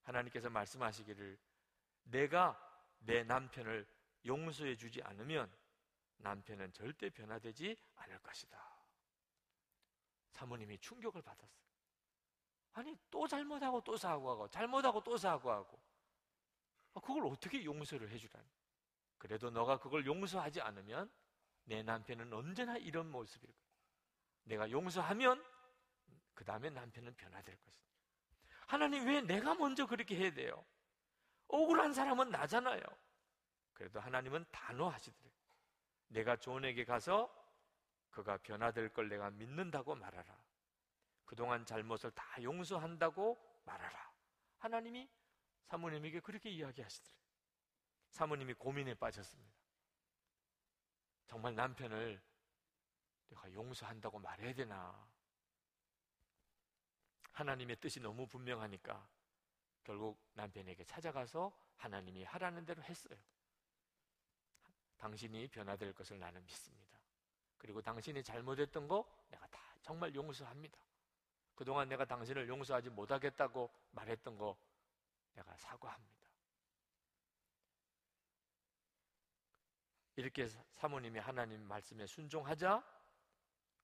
하나님께서 0.04 0.50
말씀하시기를 0.50 1.38
내가 2.04 2.60
내 3.00 3.24
남편을 3.24 3.86
용서해 4.26 4.76
주지 4.76 5.02
않으면 5.04 5.52
남편은 6.18 6.74
절대 6.74 7.10
변화되지 7.10 7.78
않을 7.96 8.20
것이다. 8.20 8.60
사모님이 10.32 10.78
충격을 10.80 11.22
받았어요. 11.22 11.70
아니, 12.74 12.98
또 13.10 13.28
잘못하고 13.28 13.82
또 13.82 13.98
사과하고, 13.98 14.48
잘못하고 14.50 15.02
또 15.04 15.18
사과하고. 15.18 15.80
아, 16.94 17.00
그걸 17.00 17.26
어떻게 17.28 17.64
용서를 17.64 18.10
해주라니? 18.10 18.48
그래도 19.18 19.50
너가 19.50 19.80
그걸 19.80 20.06
용서하지 20.06 20.62
않으면 20.62 21.12
내 21.66 21.84
남편은 21.84 22.34
언제나 22.34 22.78
이런 22.78 23.12
모습일 23.12 23.48
거야. 23.48 23.70
내가 24.44 24.72
용서하면 24.72 25.44
그 26.34 26.44
다음에 26.44 26.70
남편은 26.70 27.16
변화될 27.16 27.56
것이다. 27.58 27.86
하나님 28.66 29.06
왜 29.06 29.22
내가 29.22 29.56
먼저 29.56 29.86
그렇게 29.86 30.16
해야 30.16 30.34
돼요? 30.34 30.66
억울한 31.48 31.94
사람은 31.94 32.30
나잖아요. 32.30 32.82
그래도 33.74 34.00
하나님은 34.00 34.46
단호하시더래요. 34.52 35.34
내가 36.08 36.36
존에게 36.38 36.86
가서 36.86 37.34
그가 38.10 38.38
변화될 38.38 38.94
걸 38.94 39.10
내가 39.10 39.30
믿는다고 39.32 39.96
말하라. 39.96 40.38
그동안 41.26 41.66
잘못을 41.66 42.12
다 42.12 42.42
용서한다고 42.42 43.38
말하라. 43.66 44.12
하나님이 44.58 45.08
사모님에게 45.70 46.20
그렇게 46.20 46.50
이야기하시더래요. 46.50 47.20
사모님이 48.10 48.54
고민에 48.56 48.96
빠졌습니다. 48.96 49.54
정말 51.28 51.54
남편을 51.54 52.20
내가 53.28 53.54
용서한다고 53.54 54.18
말해야 54.18 54.54
되나? 54.54 55.08
하나님의 57.34 57.76
뜻이 57.76 58.00
너무 58.00 58.26
분명하니까 58.26 59.08
결국 59.84 60.20
남편에게 60.34 60.84
찾아가서 60.86 61.56
하나님이 61.78 62.24
하라는 62.24 62.66
대로 62.66 62.82
했어요. 62.84 63.18
당신이 64.98 65.48
변화될 65.50 65.94
것을 65.94 66.18
나는 66.18 66.44
믿습니다. 66.46 67.00
그리고 67.60 67.80
당신이 67.80 68.24
잘못했던 68.24 68.88
거 68.88 69.08
내가 69.30 69.46
다 69.48 69.60
정말 69.84 70.14
용서합니다. 70.16 70.80
그동안 71.54 71.88
내가 71.88 72.06
당신을 72.06 72.48
용서하지 72.48 72.90
못하겠다고 72.90 73.72
말했던 73.92 74.38
거 74.40 74.58
내가 75.34 75.56
사과합니다. 75.58 76.20
이렇게 80.16 80.48
사모님이 80.48 81.20
하나님 81.20 81.62
말씀에 81.62 82.06
순종하자 82.06 82.84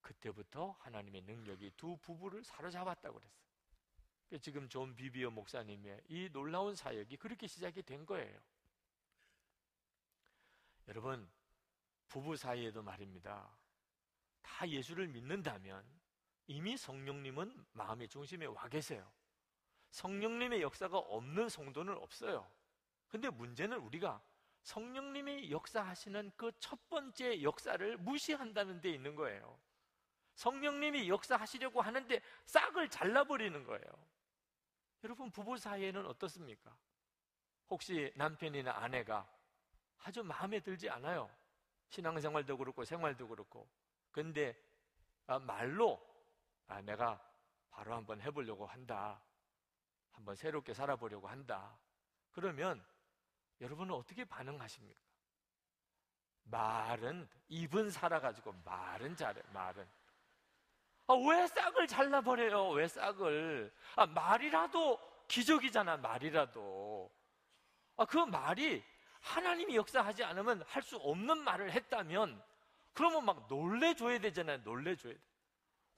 그때부터 0.01 0.71
하나님의 0.79 1.21
능력이 1.21 1.71
두 1.77 1.97
부부를 1.97 2.43
사로잡았다고 2.43 3.19
그랬어요. 3.19 3.45
지금 4.41 4.67
존 4.67 4.95
비비어 4.95 5.29
목사님의 5.29 6.01
이 6.09 6.29
놀라운 6.31 6.75
사역이 6.75 7.17
그렇게 7.17 7.47
시작이 7.47 7.83
된 7.83 8.05
거예요. 8.05 8.39
여러분, 10.87 11.29
부부 12.07 12.35
사이에도 12.35 12.83
말입니다. 12.83 13.49
다 14.41 14.67
예수를 14.67 15.07
믿는다면 15.07 15.83
이미 16.47 16.77
성령님은 16.77 17.65
마음의 17.73 18.07
중심에 18.09 18.45
와 18.45 18.67
계세요. 18.67 19.11
성령님의 19.95 20.61
역사가 20.61 20.97
없는 20.97 21.47
성도는 21.47 21.95
없어요. 21.95 22.45
근데 23.07 23.29
문제는 23.29 23.77
우리가 23.77 24.21
성령님이 24.63 25.51
역사하시는 25.51 26.33
그 26.35 26.51
첫 26.59 26.89
번째 26.89 27.41
역사를 27.41 27.97
무시한다는 27.97 28.81
데 28.81 28.89
있는 28.89 29.15
거예요. 29.15 29.57
성령님이 30.33 31.07
역사하시려고 31.07 31.81
하는데 31.81 32.21
싹을 32.45 32.89
잘라버리는 32.89 33.63
거예요. 33.63 33.85
여러분, 35.05 35.31
부부 35.31 35.57
사이에는 35.57 36.05
어떻습니까? 36.07 36.75
혹시 37.69 38.11
남편이나 38.15 38.73
아내가 38.75 39.25
아주 40.03 40.23
마음에 40.23 40.59
들지 40.59 40.89
않아요. 40.89 41.29
신앙생활도 41.87 42.57
그렇고 42.57 42.83
생활도 42.83 43.29
그렇고. 43.29 43.69
근데 44.11 44.61
아, 45.27 45.39
말로 45.39 46.05
아, 46.67 46.81
내가 46.81 47.23
바로 47.69 47.95
한번 47.95 48.19
해보려고 48.19 48.65
한다. 48.65 49.21
한번 50.15 50.35
새롭게 50.35 50.73
살아보려고 50.73 51.27
한다. 51.27 51.77
그러면 52.31 52.83
여러분은 53.61 53.93
어떻게 53.93 54.25
반응하십니까? 54.25 54.99
말은 56.45 57.27
입은 57.47 57.89
살아가지고 57.89 58.53
말은 58.63 59.15
잘해 59.15 59.41
말은 59.53 59.87
아, 61.07 61.13
왜 61.13 61.45
싹을 61.47 61.87
잘라버려요? 61.87 62.69
왜 62.69 62.87
싹을? 62.87 63.71
아, 63.95 64.05
말이라도 64.07 64.99
기적이잖아, 65.27 65.97
말이라도. 65.97 67.11
아, 67.97 68.05
그 68.05 68.17
말이 68.17 68.83
하나님이 69.21 69.75
역사하지 69.75 70.23
않으면 70.23 70.63
할 70.67 70.81
수 70.81 70.97
없는 70.97 71.37
말을 71.43 71.71
했다면 71.71 72.41
그러면 72.93 73.25
막 73.25 73.45
놀래줘야 73.47 74.19
되잖아요. 74.19 74.57
놀래줘야 74.59 75.13
돼. 75.13 75.19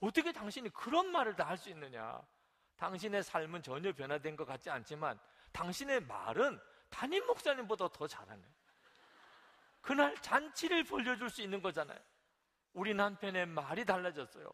어떻게 0.02 0.32
당신이 0.34 0.70
그런 0.72 1.08
말을 1.12 1.36
다 1.36 1.46
할 1.46 1.58
수 1.58 1.70
있느냐? 1.70 2.22
당신의 2.78 3.24
삶은 3.24 3.64
전혀 3.64 3.92
변화된 3.92 4.36
것 4.36 4.46
같지 4.46 4.70
않지만 4.70 5.20
당신의 5.52 6.02
말은 6.02 6.60
담임 6.90 7.26
목사님보다 7.26 7.90
더 7.90 8.08
잘하네. 8.08 8.44
그날 9.82 10.16
잔치를 10.22 10.84
벌려줄 10.84 11.30
수 11.30 11.42
있는 11.42 11.62
거잖아요. 11.62 12.00
우리 12.74 12.94
남편의 12.94 13.48
말이 13.48 13.86
달라졌어요. 13.86 14.52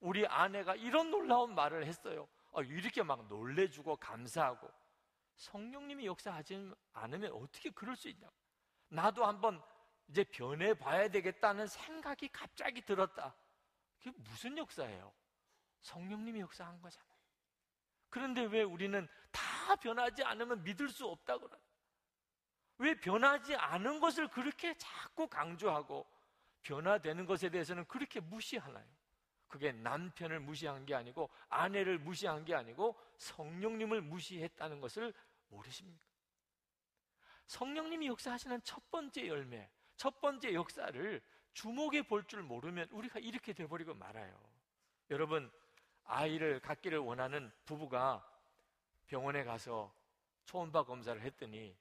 우리 0.00 0.26
아내가 0.26 0.74
이런 0.74 1.10
놀라운 1.10 1.54
말을 1.54 1.86
했어요. 1.86 2.28
아, 2.52 2.60
이렇게 2.60 3.02
막 3.02 3.26
놀래주고 3.28 3.96
감사하고 3.96 4.70
성령님이 5.36 6.06
역사하지 6.06 6.72
않으면 6.92 7.32
어떻게 7.32 7.70
그럴 7.70 7.96
수 7.96 8.08
있냐? 8.08 8.28
나도 8.88 9.24
한번 9.24 9.62
이제 10.08 10.24
변해 10.24 10.74
봐야 10.74 11.08
되겠다는 11.08 11.66
생각이 11.66 12.28
갑자기 12.28 12.82
들었다. 12.82 13.34
그게 13.98 14.10
무슨 14.18 14.58
역사예요? 14.58 15.12
성령님이 15.80 16.40
역사한 16.40 16.80
거잖아요. 16.82 17.11
그런데 18.12 18.42
왜 18.44 18.62
우리는 18.62 19.08
다 19.30 19.74
변하지 19.76 20.22
않으면 20.22 20.62
믿을 20.62 20.90
수 20.90 21.06
없다 21.06 21.38
그래? 21.38 21.56
왜 22.76 22.94
변하지 22.94 23.56
않은 23.56 24.00
것을 24.00 24.28
그렇게 24.28 24.76
자꾸 24.76 25.26
강조하고 25.26 26.06
변화되는 26.60 27.24
것에 27.24 27.48
대해서는 27.48 27.86
그렇게 27.86 28.20
무시하나요? 28.20 28.86
그게 29.48 29.72
남편을 29.72 30.40
무시한 30.40 30.84
게 30.84 30.94
아니고 30.94 31.30
아내를 31.48 31.98
무시한 31.98 32.44
게 32.44 32.54
아니고 32.54 33.00
성령님을 33.16 34.02
무시했다는 34.02 34.82
것을 34.82 35.14
모르십니까? 35.48 36.04
성령님이 37.46 38.08
역사하시는 38.08 38.60
첫 38.62 38.90
번째 38.90 39.26
열매, 39.26 39.70
첫 39.96 40.20
번째 40.20 40.52
역사를 40.52 41.22
주목해 41.54 42.02
볼 42.02 42.24
줄 42.24 42.42
모르면 42.42 42.88
우리가 42.90 43.20
이렇게 43.20 43.54
돼버리고 43.54 43.94
말아요. 43.94 44.38
여러분, 45.08 45.50
아이를 46.04 46.60
갖기를 46.60 46.98
원하는 46.98 47.52
부부가 47.64 48.26
병원에 49.06 49.44
가서 49.44 49.94
초음파 50.44 50.84
검사를 50.84 51.20
했더니, 51.20 51.76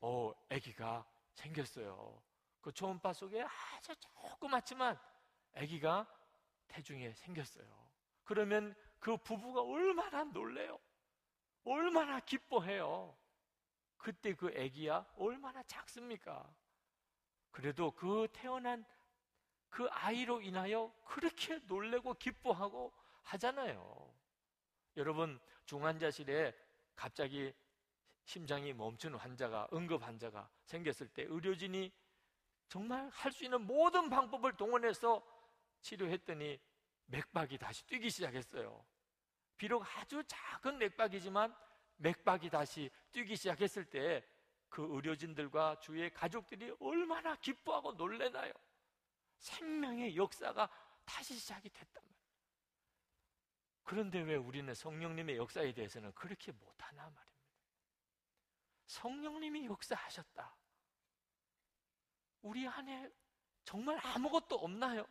어, 0.00 0.32
아기가 0.50 1.06
생겼어요. 1.34 2.22
그 2.60 2.72
초음파 2.72 3.12
속에 3.12 3.42
아주 3.42 3.94
조그맣지만 3.96 4.98
아기가 5.54 6.06
태중에 6.68 7.12
생겼어요. 7.14 7.66
그러면 8.24 8.74
그 8.98 9.16
부부가 9.16 9.62
얼마나 9.62 10.24
놀래요? 10.24 10.78
얼마나 11.64 12.20
기뻐해요? 12.20 13.16
그때 13.96 14.34
그 14.34 14.48
아기야 14.48 15.06
얼마나 15.16 15.62
작습니까? 15.64 16.48
그래도 17.50 17.90
그 17.90 18.28
태어난 18.32 18.84
그 19.68 19.88
아이로 19.90 20.40
인하여 20.40 20.92
그렇게 21.04 21.58
놀래고 21.66 22.14
기뻐하고 22.14 22.92
하잖아요. 23.22 24.14
여러분 24.96 25.38
중환자실에 25.66 26.54
갑자기 26.96 27.52
심장이 28.24 28.72
멈춘 28.72 29.14
환자가 29.14 29.68
응급 29.72 30.02
환자가 30.02 30.50
생겼을 30.64 31.08
때 31.08 31.22
의료진이 31.22 31.92
정말 32.68 33.08
할 33.08 33.32
수 33.32 33.44
있는 33.44 33.66
모든 33.66 34.10
방법을 34.10 34.56
동원해서 34.56 35.24
치료했더니 35.80 36.60
맥박이 37.06 37.56
다시 37.58 37.86
뛰기 37.86 38.10
시작했어요. 38.10 38.84
비록 39.56 39.84
아주 39.96 40.22
작은 40.26 40.78
맥박이지만 40.78 41.54
맥박이 41.96 42.50
다시 42.50 42.90
뛰기 43.12 43.36
시작했을 43.36 43.84
때 43.86 44.38
그 44.68 44.86
의료진들과 44.94 45.80
주위의 45.80 46.12
가족들이 46.12 46.74
얼마나 46.80 47.34
기뻐하고 47.36 47.92
놀래나요? 47.92 48.52
생명의 49.38 50.16
역사가 50.16 50.68
다시 51.04 51.34
시작이 51.34 51.68
됐단. 51.70 52.02
그런데 53.88 54.20
왜 54.20 54.36
우리는 54.36 54.74
성령님의 54.74 55.38
역사에 55.38 55.72
대해서는 55.72 56.12
그렇게 56.12 56.52
못하나 56.52 57.04
말입니다. 57.04 57.48
성령님이 58.84 59.64
역사하셨다. 59.64 60.54
우리 62.42 62.68
안에 62.68 63.10
정말 63.64 63.98
아무것도 64.04 64.56
없나요? 64.56 65.06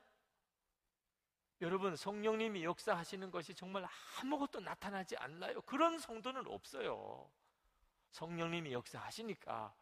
여러분 1.62 1.96
성령님이 1.96 2.66
역사하시는 2.66 3.32
것이 3.32 3.56
정말 3.56 3.84
아무것도 4.20 4.60
나타나지 4.60 5.18
않나요? 5.18 5.60
그런 5.64 5.98
성도는 5.98 6.46
없어요. 6.46 7.32
성령님이 8.12 8.74
역사하시니까 8.74 9.76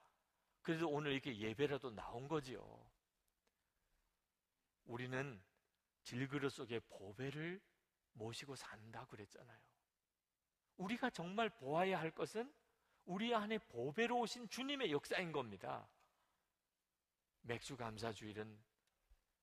그래도 0.62 0.88
오늘 0.88 1.12
이렇게 1.12 1.38
예배라도 1.38 1.94
나온 1.94 2.30
거지요. 2.30 2.64
우리는 4.86 5.44
질그릇 6.04 6.54
속에 6.54 6.80
보배를 6.80 7.60
모시고 8.16 8.56
산다 8.56 9.06
그랬잖아요. 9.06 9.60
우리가 10.78 11.10
정말 11.10 11.50
보아야 11.50 12.00
할 12.00 12.12
것은 12.12 12.54
우리 13.06 13.34
안에 13.34 13.60
보배로 13.60 14.20
오신 14.20 14.50
주님의 14.50 14.92
역사인 14.92 15.32
겁니다. 15.32 15.88
맥주 17.42 17.78
감사 17.78 18.12
주일은 18.12 18.58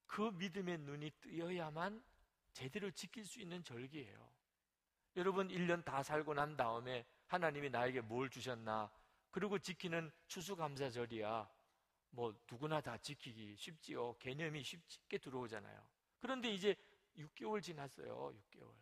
그 0.07 0.23
믿음의 0.23 0.79
눈이 0.79 1.11
뜨여야만 1.20 2.03
제대로 2.53 2.91
지킬 2.91 3.25
수 3.25 3.41
있는 3.41 3.62
절기예요. 3.62 4.33
여러분 5.16 5.49
1년 5.49 5.85
다 5.85 6.03
살고 6.03 6.35
난 6.35 6.57
다음에 6.57 7.07
하나님이 7.27 7.70
나에게 7.70 8.01
뭘 8.01 8.29
주셨나 8.29 8.91
그리고 9.31 9.59
지키는 9.59 10.11
추수감사절이야 10.27 11.49
뭐 12.11 12.35
누구나 12.51 12.81
다 12.81 12.99
지키기 12.99 13.57
쉽지요. 13.57 14.18
개념이 14.18 14.62
쉽게 14.62 15.18
들어오잖아요. 15.18 15.83
그런데 16.20 16.53
이제 16.53 16.77
6개월 17.17 17.63
지났어요. 17.63 18.35
6개월. 18.35 18.73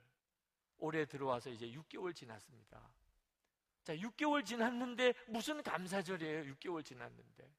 올해 0.78 1.04
들어와서 1.04 1.50
이제 1.50 1.66
6개월 1.70 2.14
지났습니다. 2.14 2.90
자, 3.82 3.94
6개월 3.96 4.44
지났는데 4.44 5.14
무슨 5.28 5.62
감사절이에요? 5.62 6.54
6개월 6.54 6.84
지났는데. 6.84 7.50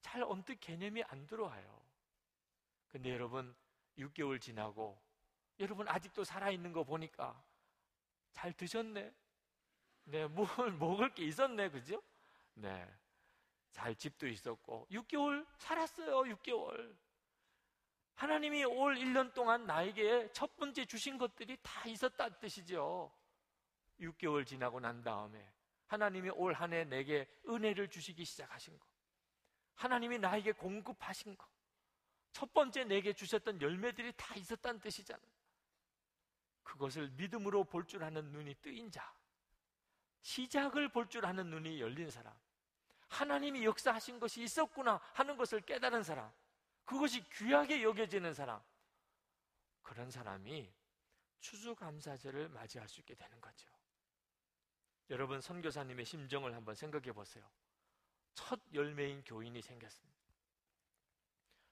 잘 0.00 0.22
언뜻 0.22 0.58
개념이 0.60 1.02
안 1.04 1.26
들어와요. 1.26 1.82
근데 2.88 3.10
여러분 3.10 3.54
6개월 3.98 4.40
지나고 4.40 5.00
여러분 5.60 5.88
아직도 5.88 6.24
살아있는 6.24 6.72
거 6.72 6.84
보니까 6.84 7.42
잘 8.32 8.52
드셨네. 8.52 9.12
네, 10.04 10.26
뭘 10.28 10.72
먹을 10.72 11.12
게 11.14 11.24
있었네. 11.24 11.70
그죠? 11.70 12.02
네. 12.54 12.88
잘 13.72 13.94
집도 13.94 14.26
있었고 14.26 14.86
6개월 14.90 15.46
살았어요. 15.58 16.22
6개월. 16.34 16.96
하나님이 18.18 18.64
올 18.64 18.96
1년 18.96 19.32
동안 19.32 19.64
나에게 19.64 20.32
첫 20.32 20.56
번째 20.56 20.84
주신 20.84 21.18
것들이 21.18 21.56
다 21.62 21.88
있었다는 21.88 22.36
뜻이죠. 22.40 23.12
6개월 24.00 24.44
지나고 24.44 24.80
난 24.80 25.00
다음에 25.02 25.48
하나님이 25.86 26.30
올 26.30 26.52
한 26.52 26.72
해 26.72 26.82
내게 26.84 27.28
은혜를 27.48 27.88
주시기 27.88 28.24
시작하신 28.24 28.76
것. 28.76 28.88
하나님이 29.76 30.18
나에게 30.18 30.50
공급하신 30.52 31.36
것. 31.36 31.46
첫 32.32 32.52
번째 32.52 32.82
내게 32.84 33.12
주셨던 33.12 33.62
열매들이 33.62 34.12
다 34.16 34.34
있었다는 34.34 34.80
뜻이잖아요. 34.80 35.30
그것을 36.64 37.10
믿음으로 37.10 37.62
볼 37.64 37.84
줄 37.86 38.02
아는 38.02 38.32
눈이 38.32 38.56
뜨인 38.56 38.90
자. 38.90 39.14
시작을 40.22 40.88
볼 40.88 41.06
줄 41.08 41.24
아는 41.24 41.50
눈이 41.50 41.80
열린 41.80 42.10
사람. 42.10 42.34
하나님이 43.10 43.64
역사하신 43.64 44.18
것이 44.18 44.42
있었구나 44.42 45.00
하는 45.14 45.36
것을 45.36 45.60
깨달은 45.60 46.02
사람. 46.02 46.28
그것이 46.88 47.22
귀하게 47.28 47.82
여겨지는 47.82 48.32
사람. 48.32 48.62
그런 49.82 50.10
사람이 50.10 50.72
추수감사절을 51.40 52.48
맞이할 52.48 52.88
수 52.88 53.00
있게 53.00 53.14
되는 53.14 53.38
거죠. 53.42 53.68
여러분 55.10 55.42
선교사님의 55.42 56.06
심정을 56.06 56.54
한번 56.54 56.74
생각해 56.74 57.12
보세요. 57.12 57.46
첫 58.32 58.58
열매인 58.72 59.22
교인이 59.22 59.60
생겼습니다. 59.60 60.18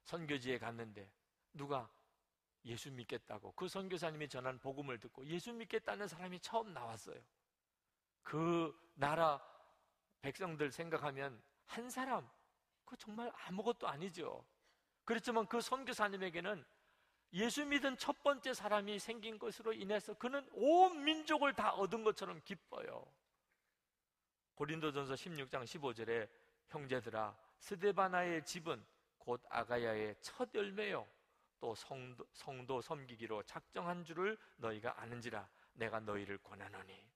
선교지에 0.05 0.59
갔는데 0.59 1.11
누가 1.55 1.91
예수 2.67 2.93
믿겠다고 2.93 3.53
그 3.53 3.69
선교사님이 3.69 4.29
전한 4.29 4.59
복음을 4.59 5.01
듣고 5.01 5.27
예수 5.27 5.51
믿겠다는 5.55 6.09
사람이 6.09 6.41
처음 6.41 6.75
나왔어요. 6.75 7.19
그 8.23 8.79
나라 8.95 9.43
백성들 10.21 10.73
생각하면 10.73 11.43
한 11.65 11.89
사람 11.89 12.29
그 12.85 12.99
정말 12.99 13.33
아무것도 13.47 13.89
아니죠. 13.89 14.47
그렇지만 15.07 15.47
그 15.47 15.61
선교사님에게는 15.61 16.65
예수 17.33 17.65
믿은 17.65 17.97
첫 17.97 18.23
번째 18.23 18.53
사람이 18.53 18.99
생긴 18.99 19.39
것으로 19.39 19.73
인해서 19.73 20.15
그는 20.15 20.47
온 20.53 21.05
민족을 21.05 21.55
다 21.55 21.73
얻은 21.73 22.03
것처럼 22.05 22.41
기뻐요. 22.45 23.07
고린도전서 24.57 25.15
16장 25.15 25.65
15절에 25.65 26.29
형제들아 26.67 27.37
스데바나의 27.61 28.45
집은 28.45 28.85
곧 29.19 29.43
아가야의 29.49 30.17
첫 30.21 30.49
열매요 30.55 31.07
또 31.61 31.75
성도, 31.75 32.27
성도 32.33 32.81
섬기기로 32.81 33.45
작정한 33.45 34.05
줄을 34.05 34.37
너희가 34.57 35.01
아는지라 35.01 35.49
내가 35.75 36.01
너희를 36.01 36.39
권하노니 36.39 37.07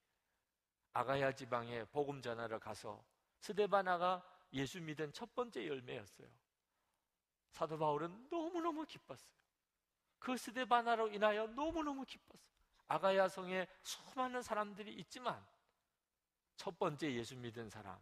아가야 0.93 1.33
지방에 1.33 1.85
복음 1.85 2.23
전하러 2.23 2.59
가서 2.59 3.05
스데바나가 3.39 4.23
예수 4.53 4.81
믿은 4.81 5.13
첫 5.13 5.35
번째 5.35 5.67
열매였어요. 5.67 6.29
사도 7.51 7.79
바울은 7.79 8.29
너무너무 8.31 8.85
기뻤어요. 8.87 9.33
그 10.19 10.37
스데바나로 10.37 11.09
인하여 11.09 11.47
너무너무 11.49 12.05
기뻤어요. 12.05 12.51
아가야 12.89 13.29
성에 13.29 13.67
수많은 13.83 14.43
사람들이 14.43 14.93
있지만 14.95 15.45
첫 16.57 16.79
번째 16.79 17.13
예수 17.15 17.37
믿은 17.37 17.71
사람 17.71 17.99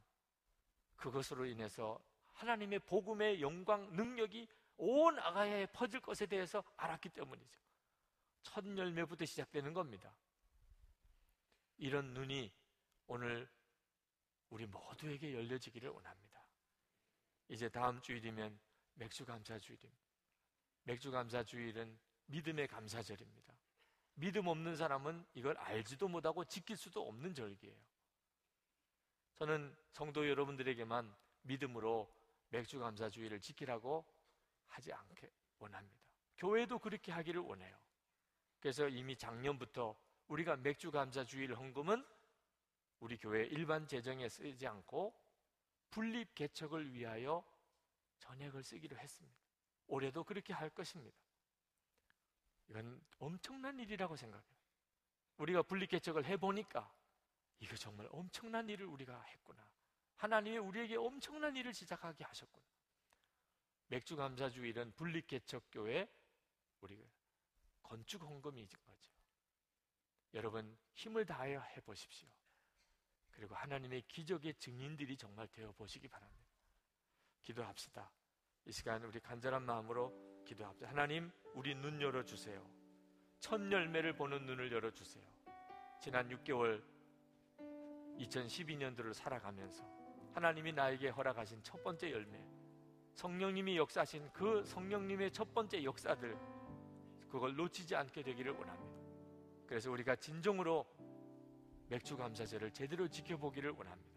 그것으로 0.97 1.47
인해서 1.47 2.01
하나님의 2.33 2.81
복음의 2.81 3.41
영광 3.41 3.95
능력이 3.95 4.49
온 4.79 5.19
아가야에 5.19 5.67
퍼질 5.67 6.01
것에 6.01 6.27
대해서 6.27 6.63
알았기 6.77 7.11
때문이죠. 7.11 7.59
첫 8.43 8.65
열매부터 8.65 9.25
시작되는 9.25 9.75
겁니다. 9.75 10.15
이런 11.77 12.15
눈이 12.15 12.53
오늘 13.07 13.49
우리 14.51 14.67
모두에게 14.67 15.35
열려지기를 15.35 15.91
원합니다. 15.91 16.43
이제 17.49 17.69
다음 17.69 18.01
주일이면 18.01 18.59
맥주 18.99 19.25
감사 19.25 19.59
주일입니다. 19.59 20.09
맥주 20.83 21.11
감사 21.11 21.43
주일은 21.43 21.99
믿음의 22.27 22.67
감사절입니다. 22.67 23.55
믿음 24.15 24.49
없는 24.49 24.77
사람은 24.77 25.25
이걸 25.35 25.57
알지도 25.57 26.09
못하고 26.09 26.45
지킬 26.45 26.77
수도 26.77 27.07
없는 27.07 27.33
절기예요. 27.33 27.77
저는 29.37 29.77
성도 29.93 30.29
여러분들에게만 30.29 31.15
믿음으로 31.43 32.13
맥추 32.49 32.81
감사 32.81 33.09
주일을 33.09 33.41
지키라고 33.41 34.05
하지 34.67 34.93
않게 34.93 35.31
원합니다. 35.59 36.03
교회도 36.37 36.81
그렇게 36.81 37.13
하기를 37.13 37.41
원해요. 37.41 37.77
그래서 38.59 38.89
이미 38.89 39.17
작년부터 39.17 39.97
우리가 40.27 40.57
맥추 40.57 40.91
감사 40.91 41.25
주일 41.25 41.55
헌금은 41.55 42.05
우리 42.99 43.17
교회 43.17 43.45
일반 43.45 43.87
재정에 43.87 44.29
쓰지 44.29 44.67
않고 44.67 45.15
분립 45.91 46.35
개척을 46.35 46.93
위하여 46.93 47.45
전액을 48.19 48.63
쓰기로 48.63 48.99
했습니다. 48.99 49.39
올해도 49.87 50.25
그렇게 50.25 50.53
할 50.53 50.71
것입니다. 50.71 51.19
이건 52.69 53.01
엄청난 53.19 53.79
일이라고 53.79 54.17
생각해요. 54.17 54.59
우리가 55.39 55.63
분립 55.63 55.91
개척을 55.91 56.25
해보니까 56.27 56.93
이거 57.61 57.77
정말 57.77 58.09
엄청난 58.11 58.69
일을 58.69 58.87
우리가 58.87 59.21
했구나. 59.23 59.67
하나님이 60.17 60.59
우리에게 60.59 60.97
엄청난 60.97 61.57
일을 61.57 61.73
시작하게 61.73 62.25
하셨구나. 62.25 62.67
맥추 63.87 64.17
감사 64.17 64.51
주일은 64.51 64.93
분립 64.97 65.27
개척 65.27 65.65
교회 65.71 66.09
우리가 66.81 67.03
건축 67.83 68.23
헌금인 68.23 68.67
거죠. 68.67 69.13
여러분 70.35 70.77
힘을 70.95 71.25
다하여 71.25 71.61
해 71.61 71.81
보십시오. 71.81 72.29
그리고 73.31 73.55
하나님의 73.55 74.03
기적의 74.09 74.55
증인들이 74.55 75.17
정말 75.17 75.49
되어 75.49 75.73
보시기 75.73 76.09
바랍니다. 76.09 76.48
기도합시다. 77.43 78.11
이 78.67 78.73
시간 78.73 79.03
우리 79.05 79.21
간절한 79.21 79.63
마음으로 79.63 80.13
기도합시다. 80.45 80.89
하나님, 80.89 81.31
우리 81.55 81.75
눈 81.75 82.01
열어 82.01 82.25
주세요. 82.25 82.65
첫 83.41 83.61
열매를 83.71 84.15
보는 84.15 84.47
눈을 84.47 84.73
열어 84.73 84.91
주세요. 84.91 85.25
지난 86.01 86.29
6개월 86.29 86.83
2012년도를 88.19 89.13
살아가면서 89.15 89.85
하나님이 90.35 90.73
나에게 90.73 91.09
허락하신 91.09 91.63
첫 91.63 91.83
번째 91.83 92.11
열매, 92.11 92.45
성령님이 93.15 93.77
역사하신 93.77 94.33
그 94.33 94.65
성령님의 94.65 95.33
첫 95.33 95.53
번째 95.53 95.83
역사들, 95.83 96.37
그걸 97.29 97.57
놓치지 97.57 97.95
않게 97.97 98.23
되기를 98.23 98.53
원합니다. 98.53 98.99
그래서 99.67 99.91
우리가 99.91 100.17
진정으로 100.17 100.87
맥주 101.89 102.17
감사제를 102.17 102.73
제대로 102.73 103.09
지켜보기를 103.09 103.71
원합니다. 103.71 104.08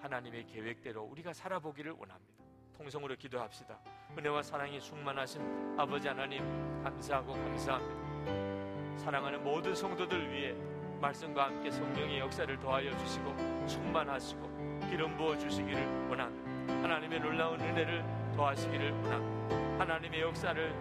하나님의 0.00 0.46
계획대로 0.46 1.02
우리가 1.02 1.32
살아보기를 1.32 1.92
원합니다. 1.92 2.44
통성으로 2.76 3.16
기도합시다. 3.16 3.78
은혜와 4.16 4.42
사랑이 4.42 4.80
충만하신 4.80 5.78
아버지 5.78 6.08
하나님 6.08 6.42
감사하고 6.82 7.32
감사합니다. 7.32 8.98
사랑하는 8.98 9.42
모든 9.42 9.74
성도들 9.74 10.30
위해 10.32 10.54
말씀과 11.00 11.46
함께 11.46 11.70
성령의 11.70 12.20
역사를 12.20 12.58
더하여 12.60 12.96
주시고 12.98 13.66
충만하시고 13.66 14.88
기름 14.90 15.16
부어 15.16 15.36
주시기를 15.38 16.08
원합니다. 16.08 16.82
하나님의 16.82 17.20
놀라운 17.20 17.60
은혜를 17.60 18.04
더하시기를 18.36 18.92
원합니다. 18.92 19.82
하나님의 19.84 20.20
역사를 20.20 20.74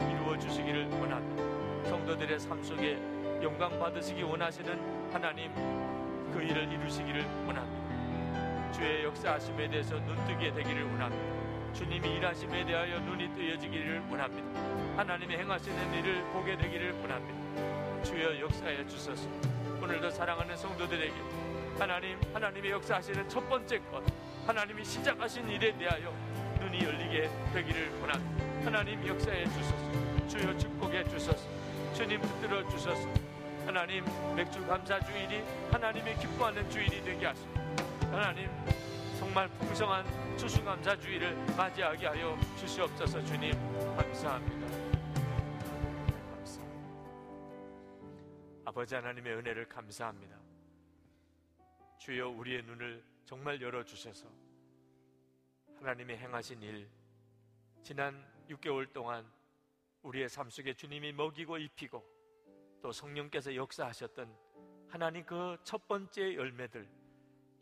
이루어 0.00 0.38
주시기를 0.38 0.90
원합니다. 0.90 1.88
성도들의 1.88 2.40
삶 2.40 2.62
속에 2.62 2.94
영광 3.42 3.78
받으시기 3.78 4.22
원하시는 4.22 5.12
하나님 5.12 5.52
그 6.32 6.42
일을 6.42 6.72
이루시기를 6.72 7.22
원합니다. 7.46 7.73
주의 8.74 9.04
역사하심에 9.04 9.68
대해서 9.68 9.94
눈뜨게 10.00 10.52
되기를 10.52 10.82
원합니다. 10.82 11.72
주님이 11.74 12.16
일하심에 12.16 12.64
대하여 12.64 12.98
눈이 12.98 13.32
뜨여지기를 13.34 14.02
원합니다. 14.10 14.60
하나님의 14.96 15.38
행하시는 15.38 15.94
일을 15.94 16.24
보게 16.32 16.56
되기를 16.56 16.92
원합니다. 17.00 18.02
주여 18.02 18.40
역사해 18.40 18.84
주소서. 18.88 19.28
오늘도 19.80 20.10
사랑하는 20.10 20.56
성도들에게 20.56 21.14
하나님 21.78 22.18
하나님의 22.32 22.72
역사하시는 22.72 23.28
첫 23.28 23.48
번째 23.48 23.78
것 23.78 24.02
하나님이 24.46 24.84
시작하신 24.84 25.48
일에 25.48 25.76
대하여 25.78 26.12
눈이 26.58 26.84
열리게 26.84 27.30
되기를 27.52 28.00
원합니다. 28.00 28.44
하나님 28.64 29.06
역사해 29.06 29.44
주소서. 29.44 30.28
주여 30.28 30.58
축복해 30.58 31.04
주소서. 31.04 31.46
주님 31.94 32.20
붙들어 32.20 32.68
주소서. 32.68 33.08
하나님 33.66 34.04
맥주 34.34 34.66
감사 34.66 34.98
주일이 34.98 35.42
하나님의 35.70 36.18
기뻐하는 36.18 36.68
주일이 36.70 37.02
되게 37.04 37.26
하시고 37.26 37.54
하나님 38.14 38.48
정말 39.18 39.48
풍성한 39.48 40.38
추수감사 40.38 40.96
주일을 41.00 41.34
맞이하게 41.56 42.06
하여 42.06 42.38
주시옵소서 42.56 43.24
주님 43.24 43.52
감사합니다. 43.96 44.66
감사합니다. 46.30 46.90
아버지 48.66 48.94
하나님의 48.94 49.34
은혜를 49.34 49.68
감사합니다. 49.68 50.38
주여 51.98 52.28
우리의 52.28 52.62
눈을 52.62 53.02
정말 53.24 53.60
열어 53.60 53.84
주셔서 53.84 54.28
하나님의 55.80 56.16
행하신 56.18 56.62
일 56.62 56.88
지난 57.82 58.24
6개월 58.48 58.92
동안 58.92 59.28
우리의 60.02 60.28
삶 60.28 60.48
속에 60.50 60.74
주님이 60.74 61.12
먹이고 61.12 61.58
입히고 61.58 62.04
또 62.80 62.92
성령께서 62.92 63.56
역사하셨던 63.56 64.32
하나님 64.88 65.26
그 65.26 65.56
첫 65.64 65.88
번째 65.88 66.36
열매들 66.36 67.03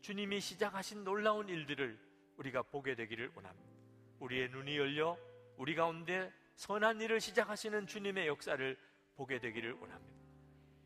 주님이 0.03 0.41
시작하신 0.41 1.05
놀라운 1.05 1.47
일들을 1.47 1.97
우리가 2.35 2.61
보게 2.63 2.93
되기를 2.93 3.31
원합니다. 3.35 3.71
우리의 4.19 4.49
눈이 4.49 4.77
열려 4.77 5.17
우리 5.55 5.75
가운데 5.75 6.29
선한 6.55 6.99
일을 6.99 7.21
시작하시는 7.21 7.87
주님의 7.87 8.27
역사를 8.27 8.77
보게 9.15 9.39
되기를 9.39 9.71
원합니다. 9.71 10.13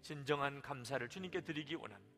진정한 0.04 0.62
감사를 0.62 1.10
주님께 1.10 1.42
드리기 1.42 1.74
원합니다. 1.74 2.16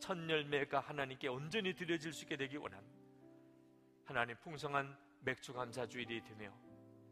첫 0.00 0.16
열매가 0.16 0.80
하나님께 0.80 1.28
온전히 1.28 1.74
드려질 1.74 2.14
수 2.14 2.24
있게 2.24 2.38
되기 2.38 2.56
원합니다. 2.56 2.98
하나님 4.06 4.34
풍성한 4.38 4.96
맥주 5.20 5.52
감사 5.52 5.86
주일이 5.86 6.24
되며 6.24 6.50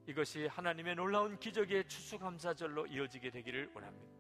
이것이 0.06 0.46
하나님의 0.46 0.94
놀라운 0.94 1.38
기적의 1.38 1.86
추수감사절로 1.86 2.86
이어지게 2.86 3.28
되기를 3.28 3.72
원합니다. 3.74 4.10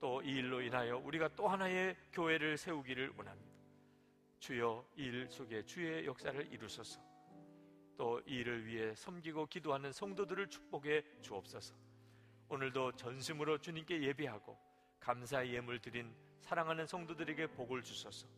또 0.00 0.22
이 0.22 0.30
일로 0.36 0.62
인하여 0.62 0.96
우리가 0.96 1.28
또 1.36 1.46
하나의 1.46 1.94
교회를 2.12 2.56
세우기를 2.56 3.12
원합니다. 3.18 3.47
주여 4.38 4.86
이 4.96 5.02
일 5.08 5.28
속에 5.30 5.64
주의 5.64 6.06
역사를 6.06 6.52
이루소서. 6.52 7.00
또 7.96 8.20
이 8.26 8.36
일을 8.36 8.64
위해 8.66 8.94
섬기고 8.94 9.46
기도하는 9.46 9.92
성도들을 9.92 10.48
축복해 10.48 11.02
주옵소서. 11.20 11.74
오늘도 12.48 12.92
전심으로 12.92 13.58
주님께 13.58 14.02
예배하고 14.02 14.56
감사의 15.00 15.54
예물 15.54 15.80
드린 15.80 16.14
사랑하는 16.40 16.86
성도들에게 16.86 17.48
복을 17.48 17.82
주소서. 17.82 18.28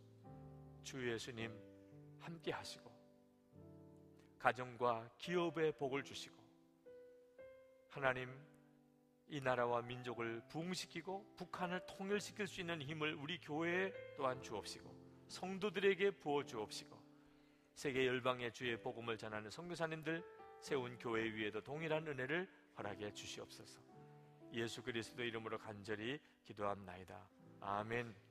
주 0.83 1.11
예수님 1.13 1.53
함께 2.21 2.53
하시고 2.53 2.91
가정과 4.39 5.11
기업에 5.19 5.73
복을 5.73 6.03
주시고 6.03 6.35
하나님 7.91 8.31
이 9.29 9.41
나라와 9.41 9.83
민족을 9.83 10.41
부흥시키고 10.49 11.35
북한을 11.37 11.85
통일시킬 11.87 12.47
수 12.47 12.61
있는 12.61 12.81
힘을 12.81 13.15
우리 13.15 13.39
교회에 13.39 13.93
또한 14.17 14.43
주옵시고 14.43 14.90
성도들에게 15.31 16.11
부어 16.19 16.45
주옵시고 16.45 16.99
세계 17.75 18.07
열방의 18.07 18.53
주의 18.53 18.77
복음을 18.81 19.17
전하는 19.17 19.49
선교사님들 19.49 20.23
세운 20.61 20.99
교회 20.99 21.23
위에도 21.33 21.63
동일한 21.63 22.07
은혜를 22.07 22.47
허락해 22.77 23.15
주시옵소서. 23.15 23.81
예수 24.53 24.83
그리스도 24.83 25.23
이름으로 25.23 25.59
간절히 25.59 26.21
기도합나이다. 26.45 27.29
아멘. 27.61 28.30